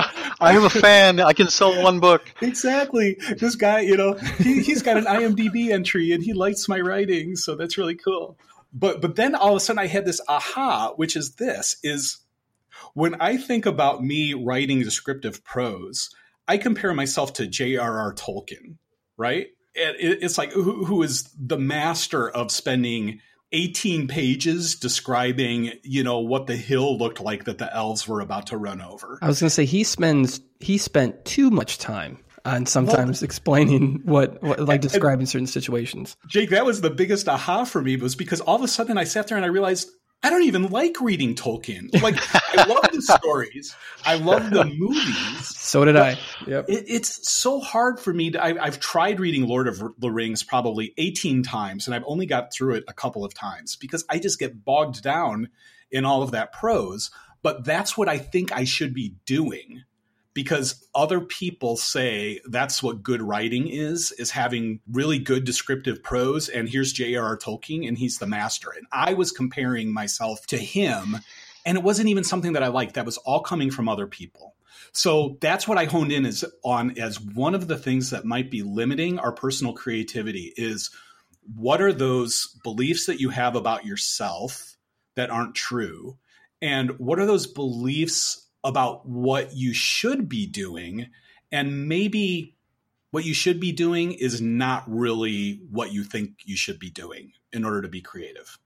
[0.42, 1.20] I am a fan.
[1.20, 2.22] I can sell one book.
[2.40, 3.16] Exactly.
[3.38, 7.36] This guy, you know, he, he's got an IMDb entry and he likes my writing,
[7.36, 8.36] so that's really cool.
[8.72, 12.18] But but then all of a sudden I had this aha, which is this: is
[12.94, 16.10] when I think about me writing descriptive prose,
[16.48, 18.14] I compare myself to J.R.R.
[18.14, 18.76] Tolkien,
[19.16, 19.48] right?
[19.74, 23.20] it's like who, who is the master of spending
[23.52, 28.46] 18 pages describing, you know, what the hill looked like that the elves were about
[28.48, 29.18] to run over.
[29.22, 33.24] I was going to say he spends he spent too much time on sometimes well,
[33.24, 36.16] explaining what, what like describing and, certain situations.
[36.26, 39.04] Jake, that was the biggest aha for me was because all of a sudden I
[39.04, 39.90] sat there and I realized
[40.22, 42.00] I don't even like reading Tolkien.
[42.00, 42.16] Like
[42.56, 45.48] I love the stories, I love the movies.
[45.56, 46.18] So did I.
[46.46, 46.66] Yep.
[46.68, 48.30] It, it's so hard for me.
[48.30, 52.26] To, I, have tried reading Lord of the Rings probably eighteen times, and I've only
[52.26, 55.48] got through it a couple of times because I just get bogged down
[55.90, 57.10] in all of that prose.
[57.42, 59.82] But that's what I think I should be doing
[60.34, 66.48] because other people say that's what good writing is is having really good descriptive prose
[66.48, 67.36] and here's J.R.R.
[67.36, 68.70] Tolkien and he's the master.
[68.76, 71.18] And I was comparing myself to him
[71.64, 72.94] and it wasn't even something that I liked.
[72.94, 74.54] That was all coming from other people.
[74.92, 78.50] So that's what I honed in as on as one of the things that might
[78.50, 80.90] be limiting our personal creativity is
[81.56, 84.76] what are those beliefs that you have about yourself
[85.16, 86.18] that aren't true?
[86.60, 91.08] And what are those beliefs about what you should be doing
[91.50, 92.56] and maybe
[93.10, 97.32] what you should be doing is not really what you think you should be doing
[97.52, 98.58] in order to be creative.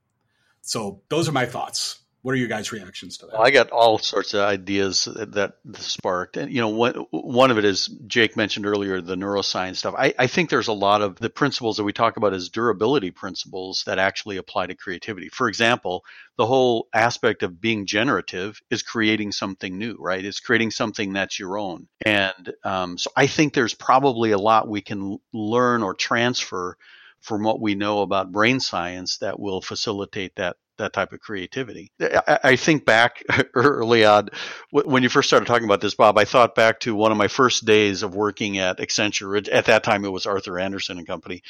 [0.61, 1.99] So those are my thoughts.
[2.27, 3.35] What are your guys' reactions to that?
[3.35, 7.51] Well, I got all sorts of ideas that, that sparked, and you know, one one
[7.51, 9.95] of it is Jake mentioned earlier the neuroscience stuff.
[9.97, 13.11] I, I think there's a lot of the principles that we talk about as durability
[13.11, 15.29] principles that actually apply to creativity.
[15.29, 16.03] For example,
[16.35, 20.25] the whole aspect of being generative is creating something new, right?
[20.25, 24.67] It's creating something that's your own, and um, so I think there's probably a lot
[24.67, 26.75] we can learn or transfer
[27.21, 31.91] from what we know about brain science that will facilitate that that type of creativity.
[31.99, 34.29] I, I think back early on
[34.71, 36.17] when you first started talking about this, Bob.
[36.17, 39.47] I thought back to one of my first days of working at Accenture.
[39.51, 41.41] At that time, it was Arthur Andersen and Company,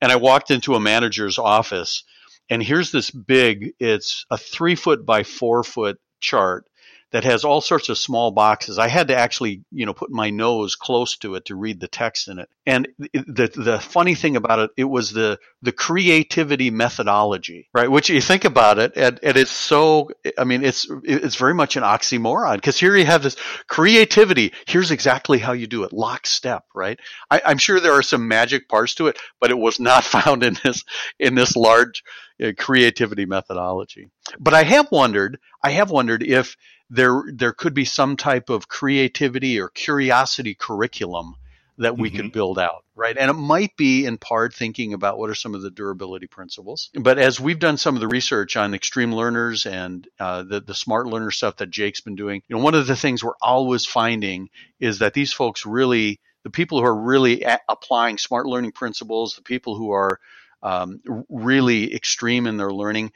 [0.00, 2.04] and I walked into a manager's office,
[2.48, 3.72] and here's this big.
[3.78, 6.66] It's a three foot by four foot chart
[7.12, 8.78] that has all sorts of small boxes.
[8.78, 11.88] I had to actually, you know, put my nose close to it to read the
[11.88, 12.48] text in it.
[12.66, 17.90] And the the funny thing about it, it was the the creativity methodology, right?
[17.90, 20.10] Which you think about it, and, and it's so.
[20.38, 24.52] I mean, it's it's very much an oxymoron because here you have this creativity.
[24.66, 26.98] Here's exactly how you do it, lockstep, right?
[27.30, 30.44] I, I'm sure there are some magic parts to it, but it was not found
[30.44, 30.84] in this
[31.18, 32.04] in this large
[32.42, 34.08] uh, creativity methodology.
[34.38, 36.56] But I have wondered, I have wondered if
[36.90, 41.36] there there could be some type of creativity or curiosity curriculum
[41.78, 42.16] that we mm-hmm.
[42.18, 43.16] could build out, right?
[43.16, 46.90] And it might be in part thinking about what are some of the durability principles.
[46.94, 50.74] But as we've done some of the research on extreme learners and uh, the the
[50.74, 53.86] smart learner stuff that Jake's been doing, you know, one of the things we're always
[53.86, 59.36] finding is that these folks really, the people who are really applying smart learning principles,
[59.36, 60.20] the people who are
[60.62, 61.00] um,
[61.30, 63.12] really extreme in their learning,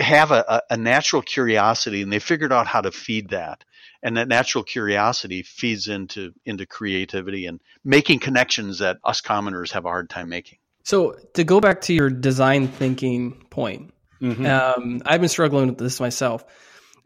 [0.00, 3.64] have a, a, natural curiosity and they figured out how to feed that.
[4.02, 9.84] And that natural curiosity feeds into into creativity and making connections that us commoners have
[9.84, 10.58] a hard time making.
[10.84, 14.46] So to go back to your design thinking point mm-hmm.
[14.46, 16.44] um, i've been struggling with this myself.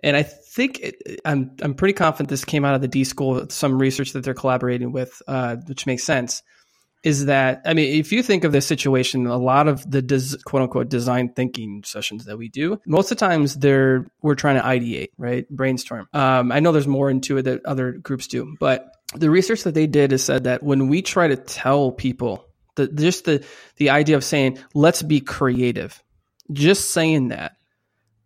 [0.03, 3.49] And i think it, I'm, I'm pretty confident this came out of the d school
[3.49, 6.43] some research that they're collaborating with uh, which makes sense
[7.05, 10.39] is that I mean, if you think of this situation, a lot of the des,
[10.45, 14.57] quote unquote design thinking sessions that we do, most of the times they're we're trying
[14.57, 16.09] to ideate, right, brainstorm.
[16.15, 19.75] Um, I know there's more into it that other groups do, but the research that
[19.75, 23.45] they did is said that when we try to tell people the just the
[23.77, 26.03] the idea of saying let's be creative,
[26.53, 27.53] just saying that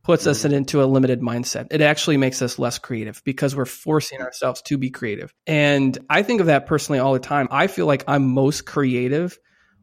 [0.08, 0.54] puts us mm-hmm.
[0.54, 1.66] into a limited mindset.
[1.70, 5.34] It actually makes us less creative because we're forcing ourselves to be creative.
[5.46, 7.46] And I think of that personally all the time.
[7.50, 9.38] I feel like I'm most creative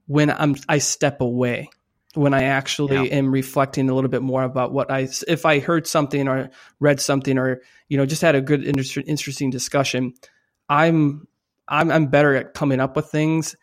[0.08, 1.70] when I'm I step away
[2.16, 3.18] when I actually yeah.
[3.18, 7.00] am reflecting a little bit more about what I if I heard something or read
[7.00, 10.14] something or you know just had a good interesting discussion
[10.70, 11.28] I'm
[11.68, 13.56] I'm I'm better at coming up with things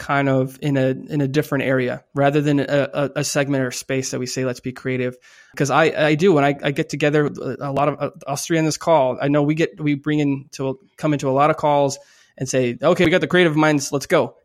[0.00, 4.10] kind of in a in a different area rather than a, a, segment or space
[4.12, 5.14] that we say let's be creative.
[5.52, 8.58] Because I, I do when I, I get together a lot of uh, us three
[8.58, 9.18] on this call.
[9.20, 11.98] I know we get we bring in to come into a lot of calls
[12.38, 14.36] and say okay we got the creative minds let's go.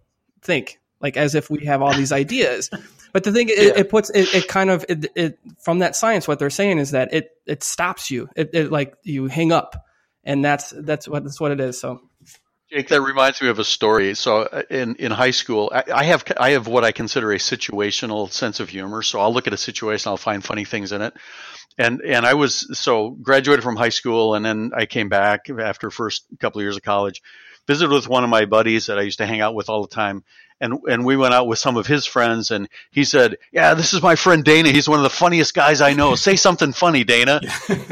[0.41, 2.69] Think like as if we have all these ideas.
[3.13, 3.55] But the thing yeah.
[3.55, 6.79] it, it, puts it, it kind of it, it, from that science what they're saying
[6.79, 8.27] is that it it stops you.
[8.35, 9.85] It, it like you hang up
[10.25, 12.01] and that's that's what that's what it is so
[12.71, 14.15] Jake, that reminds me of a story.
[14.15, 17.37] So uh, in, in high school, I, I, have I have what I consider a
[17.37, 19.03] situational sense of humor.
[19.03, 21.13] So I'll look at a situation, I'll find funny things in it.
[21.77, 25.91] And and I was so graduated from high school, and then I came back after
[25.91, 27.21] first couple of years of college,
[27.67, 29.93] visited with one of my buddies that I used to hang out with all the
[29.93, 30.23] time,
[30.61, 33.93] and and we went out with some of his friends, and he said, "Yeah, this
[33.93, 34.69] is my friend Dana.
[34.69, 36.15] He's one of the funniest guys I know.
[36.15, 37.41] Say something funny, Dana."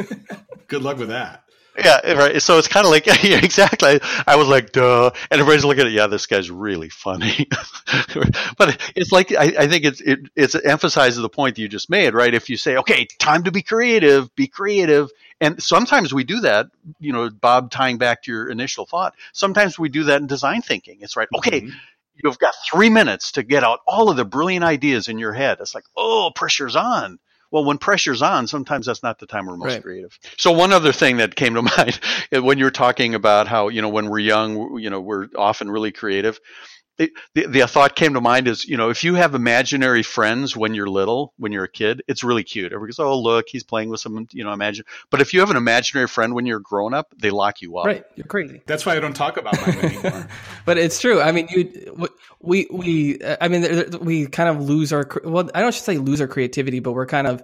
[0.68, 1.43] Good luck with that.
[1.78, 2.42] Yeah, right.
[2.42, 4.00] So it's kind of like yeah, exactly.
[4.28, 7.48] I was like, duh, and everybody's looking at, yeah, this guy's really funny.
[8.58, 11.68] but it's like I, I think it's it it's it emphasizes the point that you
[11.68, 12.34] just made, right?
[12.34, 15.10] If you say, okay, time to be creative, be creative,
[15.42, 16.68] and sometimes we do that.
[17.00, 20.62] You know, Bob, tying back to your initial thought, sometimes we do that in design
[20.62, 21.00] thinking.
[21.02, 21.62] It's right, okay.
[21.62, 21.78] Mm-hmm.
[22.24, 25.58] You've got three minutes to get out all of the brilliant ideas in your head.
[25.60, 27.18] It's like, oh, pressure's on
[27.54, 29.84] well, when pressure's on, sometimes that's not the time we're most right.
[29.84, 30.18] creative.
[30.38, 32.00] So one other thing that came to mind
[32.32, 35.70] when you were talking about how, you know, when we're young, you know, we're often
[35.70, 36.40] really creative.
[36.98, 40.76] The, the thought came to mind is, you know, if you have imaginary friends when
[40.76, 42.72] you're little, when you're a kid, it's really cute.
[42.72, 44.86] Everybody goes, oh, look, he's playing with some, you know, imagine.
[45.10, 47.88] But if you have an imaginary friend when you're grown up, they lock you up.
[47.88, 48.04] Right.
[48.16, 48.62] You're crazy.
[48.68, 50.28] That's why I don't talk about mine anymore.
[50.66, 51.20] but it's true.
[51.20, 52.08] I mean, you,
[52.40, 56.22] we, we, I mean, we kind of lose our, well, I don't should say lose
[56.22, 57.44] our creativity, but we're kind of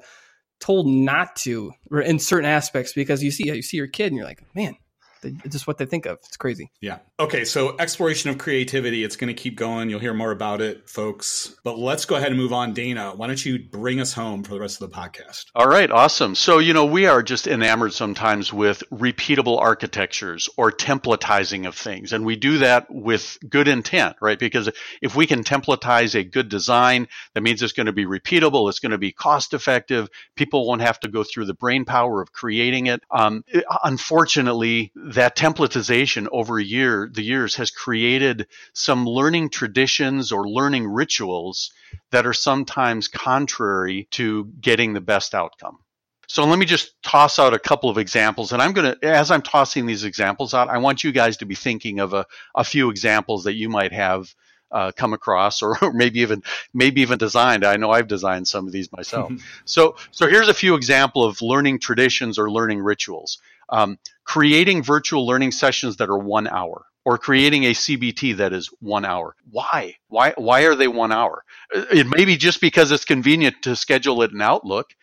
[0.60, 1.72] told not to
[2.04, 4.76] in certain aspects because you see, you see your kid and you're like, man,
[5.24, 6.18] it's just what they think of.
[6.26, 6.72] It's crazy.
[6.82, 7.00] Yeah.
[7.20, 7.46] Okay.
[7.46, 9.90] So exploration of creativity, it's going to keep going.
[9.90, 11.56] You'll hear more about it, folks.
[11.64, 12.74] But let's go ahead and move on.
[12.74, 15.46] Dana, why don't you bring us home for the rest of the podcast?
[15.56, 15.90] All right.
[15.92, 16.36] Awesome.
[16.36, 22.14] So, you know, we are just enamored sometimes with repeatable architectures or templatizing of things.
[22.14, 24.40] And we do that with good intent, right?
[24.40, 24.70] Because
[25.02, 28.70] if we can templatize a good design, that means it's going to be repeatable.
[28.70, 30.10] It's going to be cost effective.
[30.36, 33.02] People won't have to go through the brain power of creating it.
[33.12, 33.44] Um,
[33.84, 40.88] unfortunately, that templatization over a year, the years has created some learning traditions or learning
[40.88, 41.72] rituals
[42.12, 45.80] that are sometimes contrary to getting the best outcome.
[46.28, 48.52] So let me just toss out a couple of examples.
[48.52, 51.46] And I'm going to, as I'm tossing these examples out, I want you guys to
[51.46, 54.34] be thinking of a, a few examples that you might have
[54.72, 56.44] uh, come across or, or, maybe even
[56.74, 57.66] maybe even designed.
[57.66, 59.32] I know I've designed some of these myself.
[59.66, 63.40] so so here's a few example of learning traditions or learning rituals.
[63.70, 68.68] Um, creating virtual learning sessions that are one hour or creating a CBT that is
[68.80, 69.36] one hour.
[69.52, 69.96] Why?
[70.08, 71.44] Why why are they one hour?
[71.72, 74.94] It may be just because it's convenient to schedule it in Outlook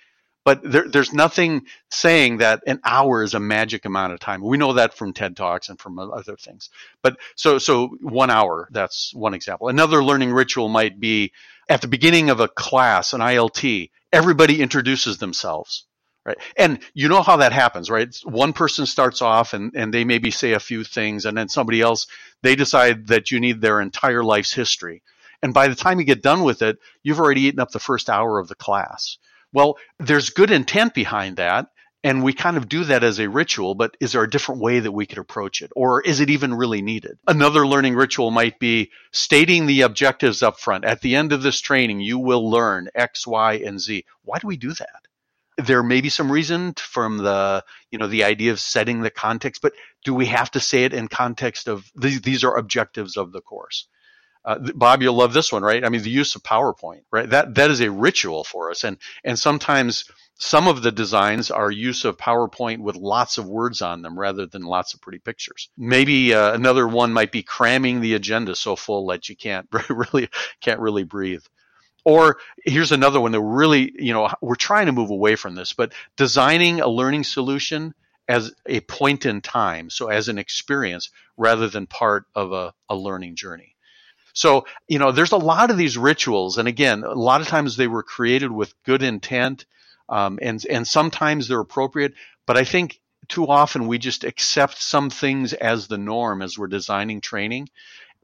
[0.47, 4.41] but there, there's nothing saying that an hour is a magic amount of time.
[4.41, 6.71] We know that from TED Talks and from other things.
[7.03, 9.67] But so, so one hour, that's one example.
[9.67, 11.33] Another learning ritual might be
[11.69, 15.85] at the beginning of a class, an ILT, everybody introduces themselves.
[16.25, 16.39] Right.
[16.57, 18.17] And you know how that happens, right?
[18.23, 21.81] One person starts off and, and they maybe say a few things and then somebody
[21.81, 22.07] else,
[22.43, 25.03] they decide that you need their entire life's history.
[25.43, 28.09] And by the time you get done with it, you've already eaten up the first
[28.09, 29.19] hour of the class.
[29.57, 31.71] Well, there's good intent behind that.
[32.05, 34.81] And we kind of do that as a ritual, but is there a different way
[34.81, 35.73] that we could approach it?
[35.75, 37.19] Or is it even really needed?
[37.27, 40.85] Another learning ritual might be stating the objectives up front.
[40.85, 44.05] At the end of this training, you will learn X, Y, and Z.
[44.23, 45.09] Why do we do that?
[45.57, 49.63] There may be some reason from the, you know, the idea of setting the context,
[49.63, 49.73] but
[50.05, 53.41] do we have to say it in context of these, these are objectives of the
[53.41, 53.89] course?
[54.47, 55.85] Uh, Bob, you'll love this one, right?
[55.85, 57.29] I mean, the use of PowerPoint, right?
[57.29, 60.05] That that is a ritual for us, and and sometimes
[60.39, 64.47] some of the designs are use of PowerPoint with lots of words on them rather
[64.47, 65.69] than lots of pretty pictures.
[65.77, 70.29] Maybe uh, another one might be cramming the agenda so full that you can't really
[70.61, 71.43] can't really breathe.
[72.05, 75.73] Or here's another one that really, you know, we're trying to move away from this,
[75.73, 77.95] but designing a learning solution
[78.29, 82.95] as a point in time, so as an experience rather than part of a, a
[82.95, 83.76] learning journey.
[84.37, 86.59] So, you know, there's a lot of these rituals.
[86.59, 89.64] And again, a lot of times they were created with good intent.
[90.11, 92.12] Um, and, and sometimes they're appropriate.
[92.45, 96.66] But I think too often we just accept some things as the norm as we're
[96.66, 97.70] designing training.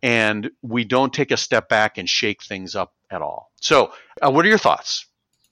[0.03, 3.51] And we don't take a step back and shake things up at all.
[3.63, 5.07] So, uh, what are your thoughts?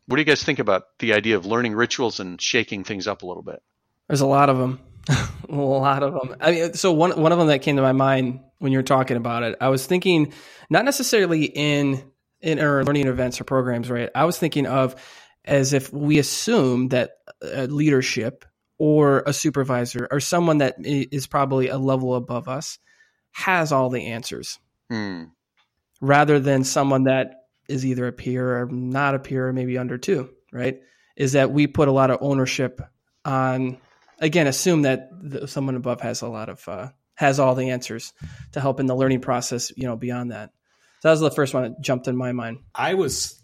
[0.06, 3.22] What do you guys think about the idea of learning rituals and shaking things up
[3.22, 3.62] a little bit?
[4.08, 4.78] There's a lot of them.
[5.48, 6.36] a lot of them.
[6.40, 9.16] I mean, so one one of them that came to my mind when you're talking
[9.16, 10.32] about it, I was thinking
[10.68, 12.02] not necessarily in
[12.40, 14.10] in our learning events or programs, right?
[14.14, 14.96] I was thinking of
[15.44, 18.44] as if we assume that a leadership
[18.78, 22.78] or a supervisor or someone that is probably a level above us
[23.32, 24.58] has all the answers,
[24.90, 25.24] hmm.
[26.00, 27.34] rather than someone that
[27.68, 30.80] is either a peer or not a peer or maybe under two, right?
[31.16, 32.80] Is that we put a lot of ownership
[33.24, 33.78] on
[34.20, 38.12] again assume that the, someone above has a lot of uh, has all the answers
[38.52, 40.50] to help in the learning process you know beyond that.
[41.00, 42.58] So that was the first one that jumped in my mind.
[42.74, 43.36] I was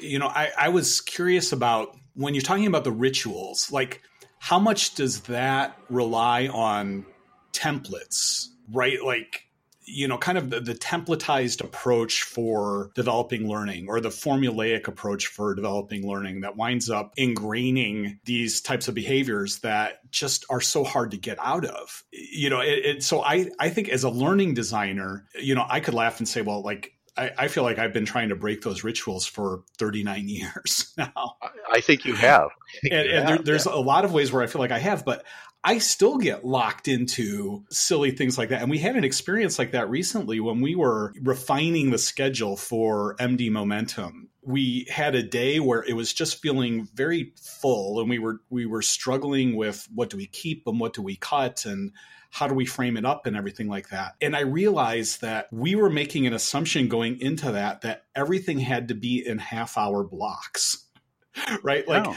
[0.00, 4.00] you know i, I was curious about when you're talking about the rituals like
[4.38, 7.04] how much does that rely on
[7.52, 9.02] templates right?
[9.02, 9.43] Like
[9.86, 15.26] you know, kind of the, the, templatized approach for developing learning or the formulaic approach
[15.26, 20.84] for developing learning that winds up ingraining these types of behaviors that just are so
[20.84, 22.02] hard to get out of.
[22.12, 25.80] You know, it, it, so I, I think as a learning designer, you know, I
[25.80, 28.62] could laugh and say, well, like, I, I feel like I've been trying to break
[28.62, 31.36] those rituals for 39 years now.
[31.70, 32.50] I think you have.
[32.82, 33.74] Think and, you and have, there, there's yeah.
[33.74, 35.24] a lot of ways where I feel like I have, but
[35.66, 38.60] I still get locked into silly things like that.
[38.60, 43.16] And we had an experience like that recently when we were refining the schedule for
[43.16, 44.28] MD Momentum.
[44.42, 48.66] We had a day where it was just feeling very full and we were we
[48.66, 51.92] were struggling with what do we keep and what do we cut and
[52.30, 54.16] how do we frame it up and everything like that.
[54.20, 58.88] And I realized that we were making an assumption going into that that everything had
[58.88, 60.84] to be in half hour blocks.
[61.62, 61.88] right?
[61.88, 62.16] Like oh.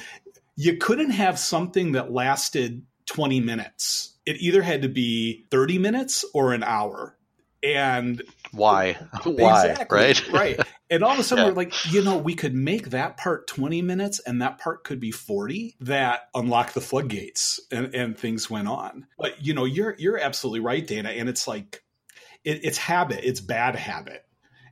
[0.57, 4.15] you couldn't have something that lasted 20 minutes.
[4.25, 7.17] It either had to be 30 minutes or an hour.
[7.63, 8.93] And why?
[9.23, 9.69] Why?
[9.69, 10.31] Exactly, right?
[10.31, 10.59] right.
[10.89, 11.49] And all of a sudden yeah.
[11.49, 14.99] we're like, you know, we could make that part 20 minutes and that part could
[14.99, 19.07] be 40 that unlock the floodgates and, and things went on.
[19.17, 21.09] But you know, you're you're absolutely right, Dana.
[21.09, 21.83] And it's like
[22.43, 24.23] it, it's habit, it's bad habit.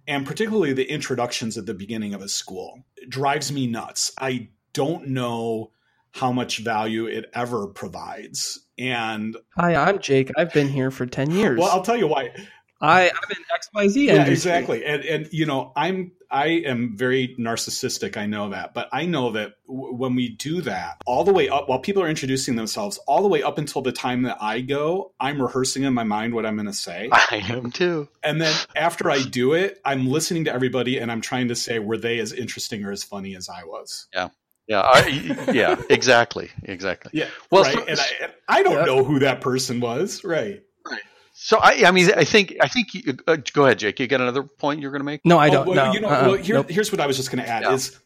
[0.08, 4.12] And particularly the introductions at the beginning of a school drives me nuts.
[4.20, 5.72] I don't know
[6.16, 8.62] how much value it ever provides.
[8.80, 10.32] And hi, I'm Jake.
[10.38, 11.60] I've been here for 10 years.
[11.60, 12.32] Well, I'll tell you why.
[12.80, 14.06] I, I'm in XYZ.
[14.06, 14.86] Yeah, exactly.
[14.86, 18.16] And, and, you know, I'm, I am very narcissistic.
[18.16, 21.50] I know that, but I know that w- when we do that all the way
[21.50, 24.62] up, while people are introducing themselves, all the way up until the time that I
[24.62, 27.10] go, I'm rehearsing in my mind what I'm going to say.
[27.14, 28.08] I am too.
[28.24, 31.80] And then after I do it, I'm listening to everybody and I'm trying to say,
[31.80, 34.08] were they as interesting or as funny as I was?
[34.14, 34.30] Yeah.
[34.68, 35.08] Yeah, I,
[35.54, 37.12] yeah, exactly, exactly.
[37.14, 37.28] Yeah.
[37.52, 37.74] Well, right.
[37.74, 38.86] so, and, I, and I don't yeah.
[38.86, 40.24] know who that person was.
[40.24, 40.64] Right.
[40.90, 41.02] Right.
[41.34, 42.94] So I, I mean, I think, I think.
[42.94, 44.00] You, uh, go ahead, Jake.
[44.00, 45.22] You got another point you're going to make?
[45.24, 45.68] No, I don't.
[45.68, 45.94] Oh, well, no.
[45.94, 46.28] You know, uh-uh.
[46.28, 46.70] well, here, nope.
[46.70, 47.74] here's what I was just going to add yeah.
[47.74, 48.00] is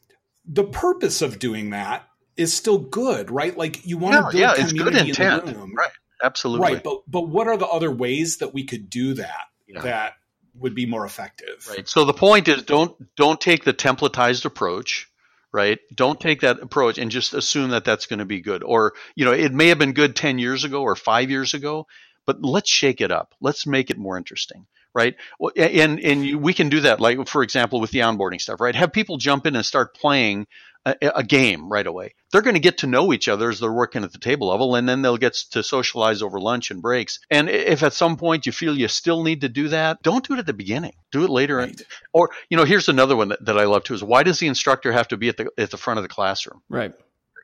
[0.46, 3.56] the purpose of doing that is still good, right?
[3.58, 5.92] Like you want yeah, to build yeah, community it's good intent, in the room, right?
[6.24, 6.74] Absolutely.
[6.74, 9.82] Right, but but what are the other ways that we could do that yeah.
[9.82, 10.14] that
[10.56, 11.68] would be more effective?
[11.70, 11.88] Right.
[11.88, 15.10] So the point is, don't don't take the templatized approach
[15.52, 15.80] right?
[15.94, 18.64] Don't take that approach and just assume that that's going to be good.
[18.64, 21.88] Or, you know, it may have been good 10 years ago or five years ago,
[22.26, 23.34] but let's shake it up.
[23.42, 25.16] Let's make it more interesting right?
[25.56, 28.76] And and we can do that, like for example, with the onboarding stuff, right?
[28.76, 30.48] Have people jump in and start playing
[30.86, 32.14] a, a game right away.
[32.32, 34.76] They're going to get to know each other as they're working at the table level,
[34.76, 37.20] and then they'll get to socialize over lunch and breaks.
[37.30, 40.34] And if at some point you feel you still need to do that, don't do
[40.34, 40.94] it at the beginning.
[41.12, 41.58] Do it later.
[41.58, 41.82] Right.
[42.14, 44.48] Or you know, here's another one that, that I love too: is why does the
[44.48, 46.62] instructor have to be at the at the front of the classroom?
[46.70, 46.94] Right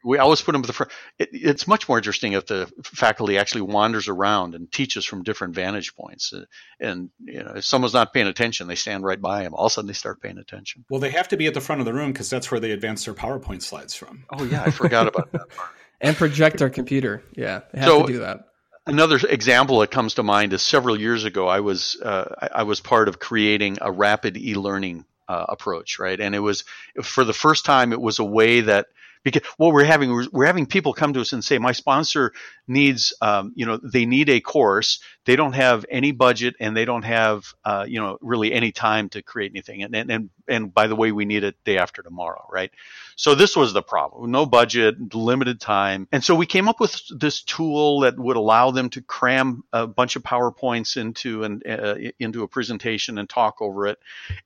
[0.06, 0.91] we always put them at the front.
[1.18, 5.56] It, it's much more interesting if the faculty actually wanders around and teaches from different
[5.56, 6.32] vantage points.
[6.32, 6.45] Uh,
[6.80, 9.56] and you know, if someone's not paying attention, they stand right by them.
[9.56, 10.86] All of a sudden, they start paying attention.
[10.89, 12.72] Well, they have to be at the front of the room because that's where they
[12.72, 14.26] advance their PowerPoint slides from.
[14.30, 15.47] Oh yeah, I forgot about that.
[16.01, 17.24] and project our computer.
[17.36, 18.47] Yeah, they have so, to do that.
[18.88, 21.47] Another example that comes to mind is several years ago.
[21.47, 26.20] I was uh, I was part of creating a rapid e-learning uh, approach, right?
[26.20, 26.64] And it was
[27.01, 28.88] for the first time, it was a way that
[29.26, 32.32] because what we're having we're having people come to us and say my sponsor
[32.67, 36.86] needs um, you know they need a course they don't have any budget and they
[36.86, 39.84] don't have uh, you know really any time to create anything.
[39.84, 42.71] And, and and and by the way we need it day after tomorrow right?
[43.17, 44.32] So this was the problem.
[44.32, 46.07] No budget limited time.
[46.11, 49.88] And so we came up with this tool that would allow them to cram a
[49.88, 53.99] bunch of powerpoints into an uh, into a presentation and talk over it.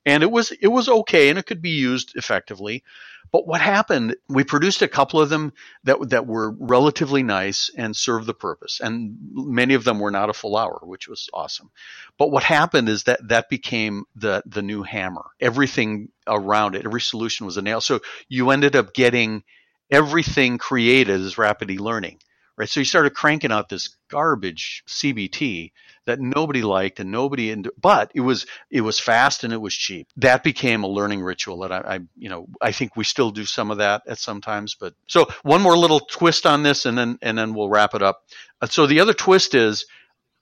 [0.05, 2.84] And it was it was okay and it could be used effectively.
[3.32, 5.53] But what happened, we produced a couple of them
[5.84, 8.80] that, that were relatively nice and served the purpose.
[8.82, 11.72] And many of them were not a full hour, which was awesome.
[12.17, 15.26] But what happened is that that became the, the new hammer.
[15.39, 17.82] Everything around it, every solution was a nail.
[17.82, 19.43] So you ended up getting
[19.89, 22.20] everything created as rapid e-learning
[22.59, 22.70] right?
[22.70, 25.72] So you started cranking out this garbage CBT
[26.05, 29.74] that nobody liked and nobody, in, but it was it was fast and it was
[29.74, 30.07] cheap.
[30.17, 33.45] That became a learning ritual that I, I, you know, I think we still do
[33.45, 34.76] some of that at sometimes.
[34.76, 38.03] But so one more little twist on this, and then and then we'll wrap it
[38.03, 38.24] up.
[38.70, 39.86] So the other twist is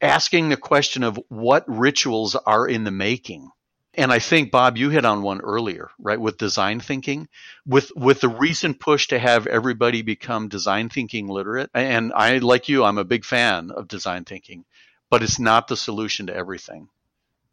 [0.02, 3.52] asking the question of what rituals are in the making
[3.98, 6.22] and I think Bob, you hit on one earlier, right?
[6.22, 7.28] With design thinking,
[7.66, 11.72] with with the recent push to have everybody become design thinking literate.
[11.74, 14.66] And I, like you, I'm a big fan of design thinking,
[15.10, 16.90] but it's not the solution to everything,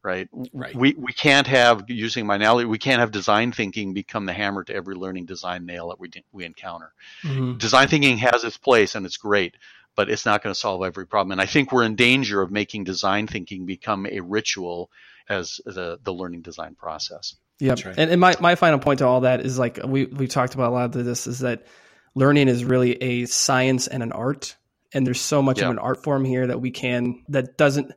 [0.03, 0.28] right?
[0.53, 0.74] Right.
[0.74, 4.64] We we can't have using my analogy, we can't have design thinking become the hammer
[4.64, 6.92] to every learning design nail that we we encounter.
[7.22, 7.57] Mm-hmm.
[7.57, 9.57] Design thinking has its place and it's great,
[9.97, 11.32] but it's not going to solve every problem.
[11.32, 14.90] And I think we're in danger of making design thinking become a ritual
[15.28, 17.36] as the the learning design process.
[17.61, 17.95] Yeah, right.
[17.97, 20.70] and, and my my final point to all that is like we we talked about
[20.70, 21.66] a lot of this is that
[22.14, 24.57] learning is really a science and an art,
[24.92, 27.92] and there's so much of an art form here that we can that doesn't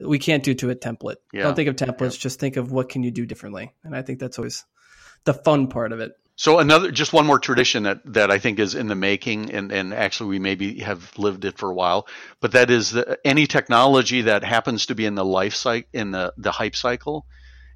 [0.00, 1.16] we can't do to a template.
[1.32, 1.44] Yeah.
[1.44, 2.20] Don't think of templates, yeah.
[2.20, 4.64] just think of what can you do differently, and I think that's always
[5.24, 6.12] the fun part of it.
[6.38, 9.72] So another, just one more tradition that, that I think is in the making, and,
[9.72, 12.06] and actually we maybe have lived it for a while,
[12.40, 16.12] but that is that any technology that happens to be in the life cycle, in
[16.12, 17.26] the, the hype cycle,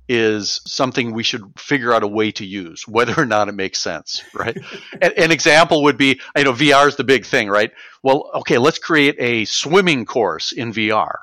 [0.08, 3.80] is something we should figure out a way to use, whether or not it makes
[3.80, 4.56] sense, right?
[5.02, 7.72] an, an, example would be, you know, VR is the big thing, right?
[8.04, 11.14] Well, okay, let's create a swimming course in VR.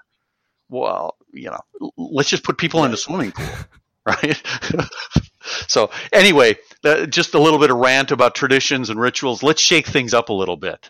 [0.68, 3.48] Well, you know, let's just put people in the swimming pool,
[4.06, 4.42] right?
[5.68, 9.44] so anyway, uh, just a little bit of rant about traditions and rituals.
[9.44, 10.90] Let's shake things up a little bit.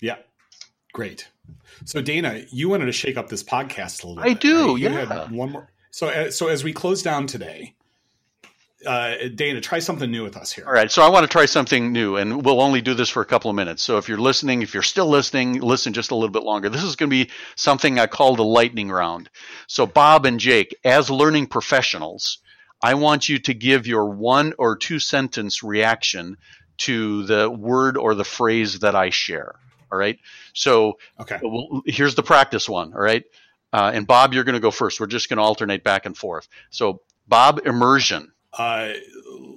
[0.00, 0.16] Yeah,
[0.92, 1.28] great.
[1.84, 4.22] So Dana, you wanted to shake up this podcast a little.
[4.22, 4.72] I bit, do.
[4.72, 4.80] Right?
[4.80, 5.30] Yeah.
[5.30, 5.70] one more.
[5.90, 7.74] So uh, so as we close down today,
[8.86, 10.66] uh, Dana, try something new with us here.
[10.66, 10.90] All right.
[10.90, 13.50] So I want to try something new, and we'll only do this for a couple
[13.50, 13.82] of minutes.
[13.82, 16.68] So if you're listening, if you're still listening, listen just a little bit longer.
[16.68, 19.30] This is going to be something I call the lightning round.
[19.66, 22.38] So Bob and Jake, as learning professionals,
[22.82, 26.36] I want you to give your one or two sentence reaction
[26.78, 29.54] to the word or the phrase that I share.
[29.90, 30.18] All right.
[30.52, 31.38] So okay.
[31.42, 32.92] We'll, here's the practice one.
[32.92, 33.24] All right.
[33.72, 35.00] Uh, and Bob, you're going to go first.
[35.00, 36.48] We're just going to alternate back and forth.
[36.70, 38.32] So Bob, immersion.
[38.52, 38.92] Uh,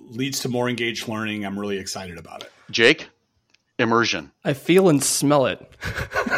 [0.10, 1.46] leads to more engaged learning.
[1.46, 2.52] I'm really excited about it.
[2.72, 3.10] Jake,
[3.78, 4.32] immersion.
[4.44, 5.60] I feel and smell it.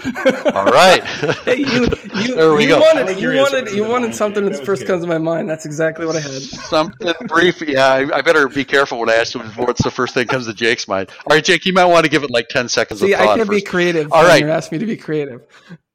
[0.54, 1.02] All right.
[1.44, 2.80] hey, you, you, there we you go.
[2.80, 4.88] wanted, you wanted, you wanted something that first good.
[4.88, 5.48] comes to my mind.
[5.48, 6.42] That's exactly what I had.
[6.42, 7.60] Something brief.
[7.60, 10.32] Yeah, I, I, better be careful when I ask you what's the first thing that
[10.32, 11.10] comes to Jake's mind.
[11.26, 13.28] All right, Jake, you might want to give it like 10 seconds See, of thought
[13.28, 13.50] I can first.
[13.50, 14.12] be creative.
[14.12, 14.40] All right.
[14.40, 15.42] You're asking me to be creative.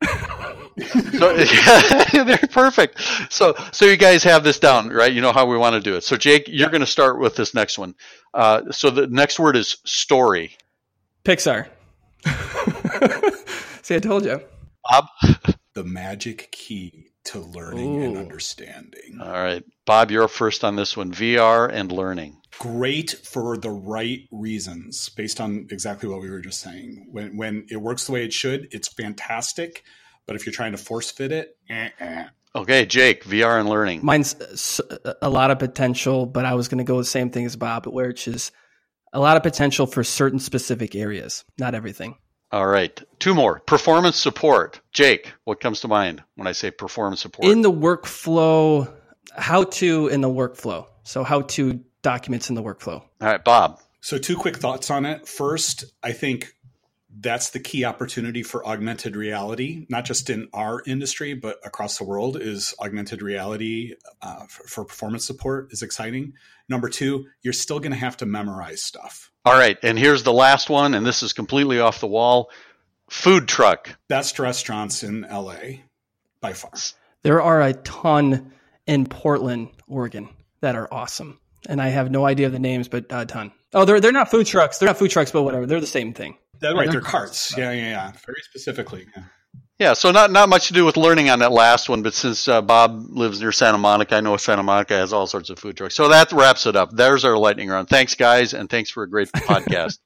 [0.03, 2.99] so, yeah, they're perfect.
[3.29, 5.11] So, so you guys have this down, right?
[5.11, 6.03] You know how we want to do it.
[6.03, 7.95] So, Jake, you're going to start with this next one.
[8.33, 10.57] Uh, so, the next word is story.
[11.23, 11.67] Pixar.
[13.85, 14.41] See, I told you.
[14.89, 15.05] Bob.
[15.75, 19.19] The magic key to learning and understanding.
[19.21, 21.11] All right, Bob, you're first on this one.
[21.11, 22.37] VR and learning.
[22.59, 27.09] Great for the right reasons, based on exactly what we were just saying.
[27.11, 29.83] When when it works the way it should, it's fantastic.
[30.25, 32.25] But if you're trying to force fit it, eh, eh.
[32.55, 33.99] Okay, Jake, VR and learning.
[34.01, 34.79] Mine's
[35.21, 37.85] a lot of potential, but I was going to go the same thing as Bob,
[37.85, 38.53] which is
[39.11, 42.15] a lot of potential for certain specific areas, not everything.
[42.51, 43.59] All right, two more.
[43.61, 44.79] Performance support.
[44.93, 47.51] Jake, what comes to mind when I say performance support?
[47.51, 48.91] In the workflow,
[49.35, 50.87] how to in the workflow.
[51.03, 53.01] So, how to documents in the workflow.
[53.01, 53.79] All right, Bob.
[54.01, 55.27] So, two quick thoughts on it.
[55.27, 56.53] First, I think
[57.17, 62.03] that's the key opportunity for augmented reality, not just in our industry, but across the
[62.03, 62.37] world.
[62.39, 66.33] Is augmented reality uh, for, for performance support is exciting.
[66.69, 69.31] Number two, you're still going to have to memorize stuff.
[69.45, 72.49] All right, and here's the last one, and this is completely off the wall.
[73.09, 73.95] Food truck.
[74.07, 75.83] Best restaurants in LA
[76.41, 76.71] by far.
[77.21, 78.53] There are a ton
[78.87, 80.29] in Portland, Oregon,
[80.61, 81.39] that are awesome,
[81.69, 83.51] and I have no idea of the names, but a ton.
[83.71, 84.79] Oh, they're they're not food trucks.
[84.79, 85.67] They're not food trucks, but whatever.
[85.67, 86.37] They're the same thing.
[86.59, 87.55] That's right, they're carts.
[87.55, 88.11] Yeah, yeah, yeah.
[88.25, 89.05] Very specifically.
[89.15, 89.23] Yeah.
[89.77, 92.47] Yeah, so not not much to do with learning on that last one, but since
[92.47, 95.75] uh, Bob lives near Santa Monica, I know Santa Monica has all sorts of food
[95.75, 95.95] trucks.
[95.95, 96.91] So that wraps it up.
[96.91, 97.89] There's our lightning round.
[97.89, 99.99] Thanks, guys, and thanks for a great podcast.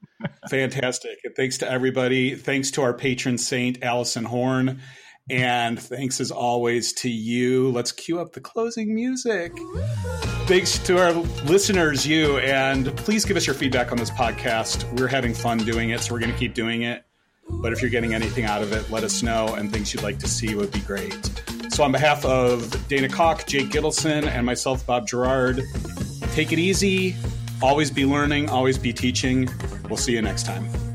[0.50, 1.20] Fantastic.
[1.24, 2.34] And thanks to everybody.
[2.34, 4.82] Thanks to our patron saint, Allison Horn.
[5.30, 7.70] And thanks as always to you.
[7.70, 9.52] Let's cue up the closing music.
[10.48, 11.12] Thanks to our
[11.46, 12.40] listeners, you.
[12.40, 14.92] And please give us your feedback on this podcast.
[15.00, 17.04] We're having fun doing it, so we're going to keep doing it.
[17.50, 19.48] But if you're getting anything out of it, let us know.
[19.56, 21.30] And things you'd like to see would be great.
[21.70, 25.62] So, on behalf of Dana Koch, Jake Gittleson, and myself, Bob Gerard,
[26.34, 27.16] take it easy.
[27.62, 29.50] Always be learning, always be teaching.
[29.88, 30.89] We'll see you next time.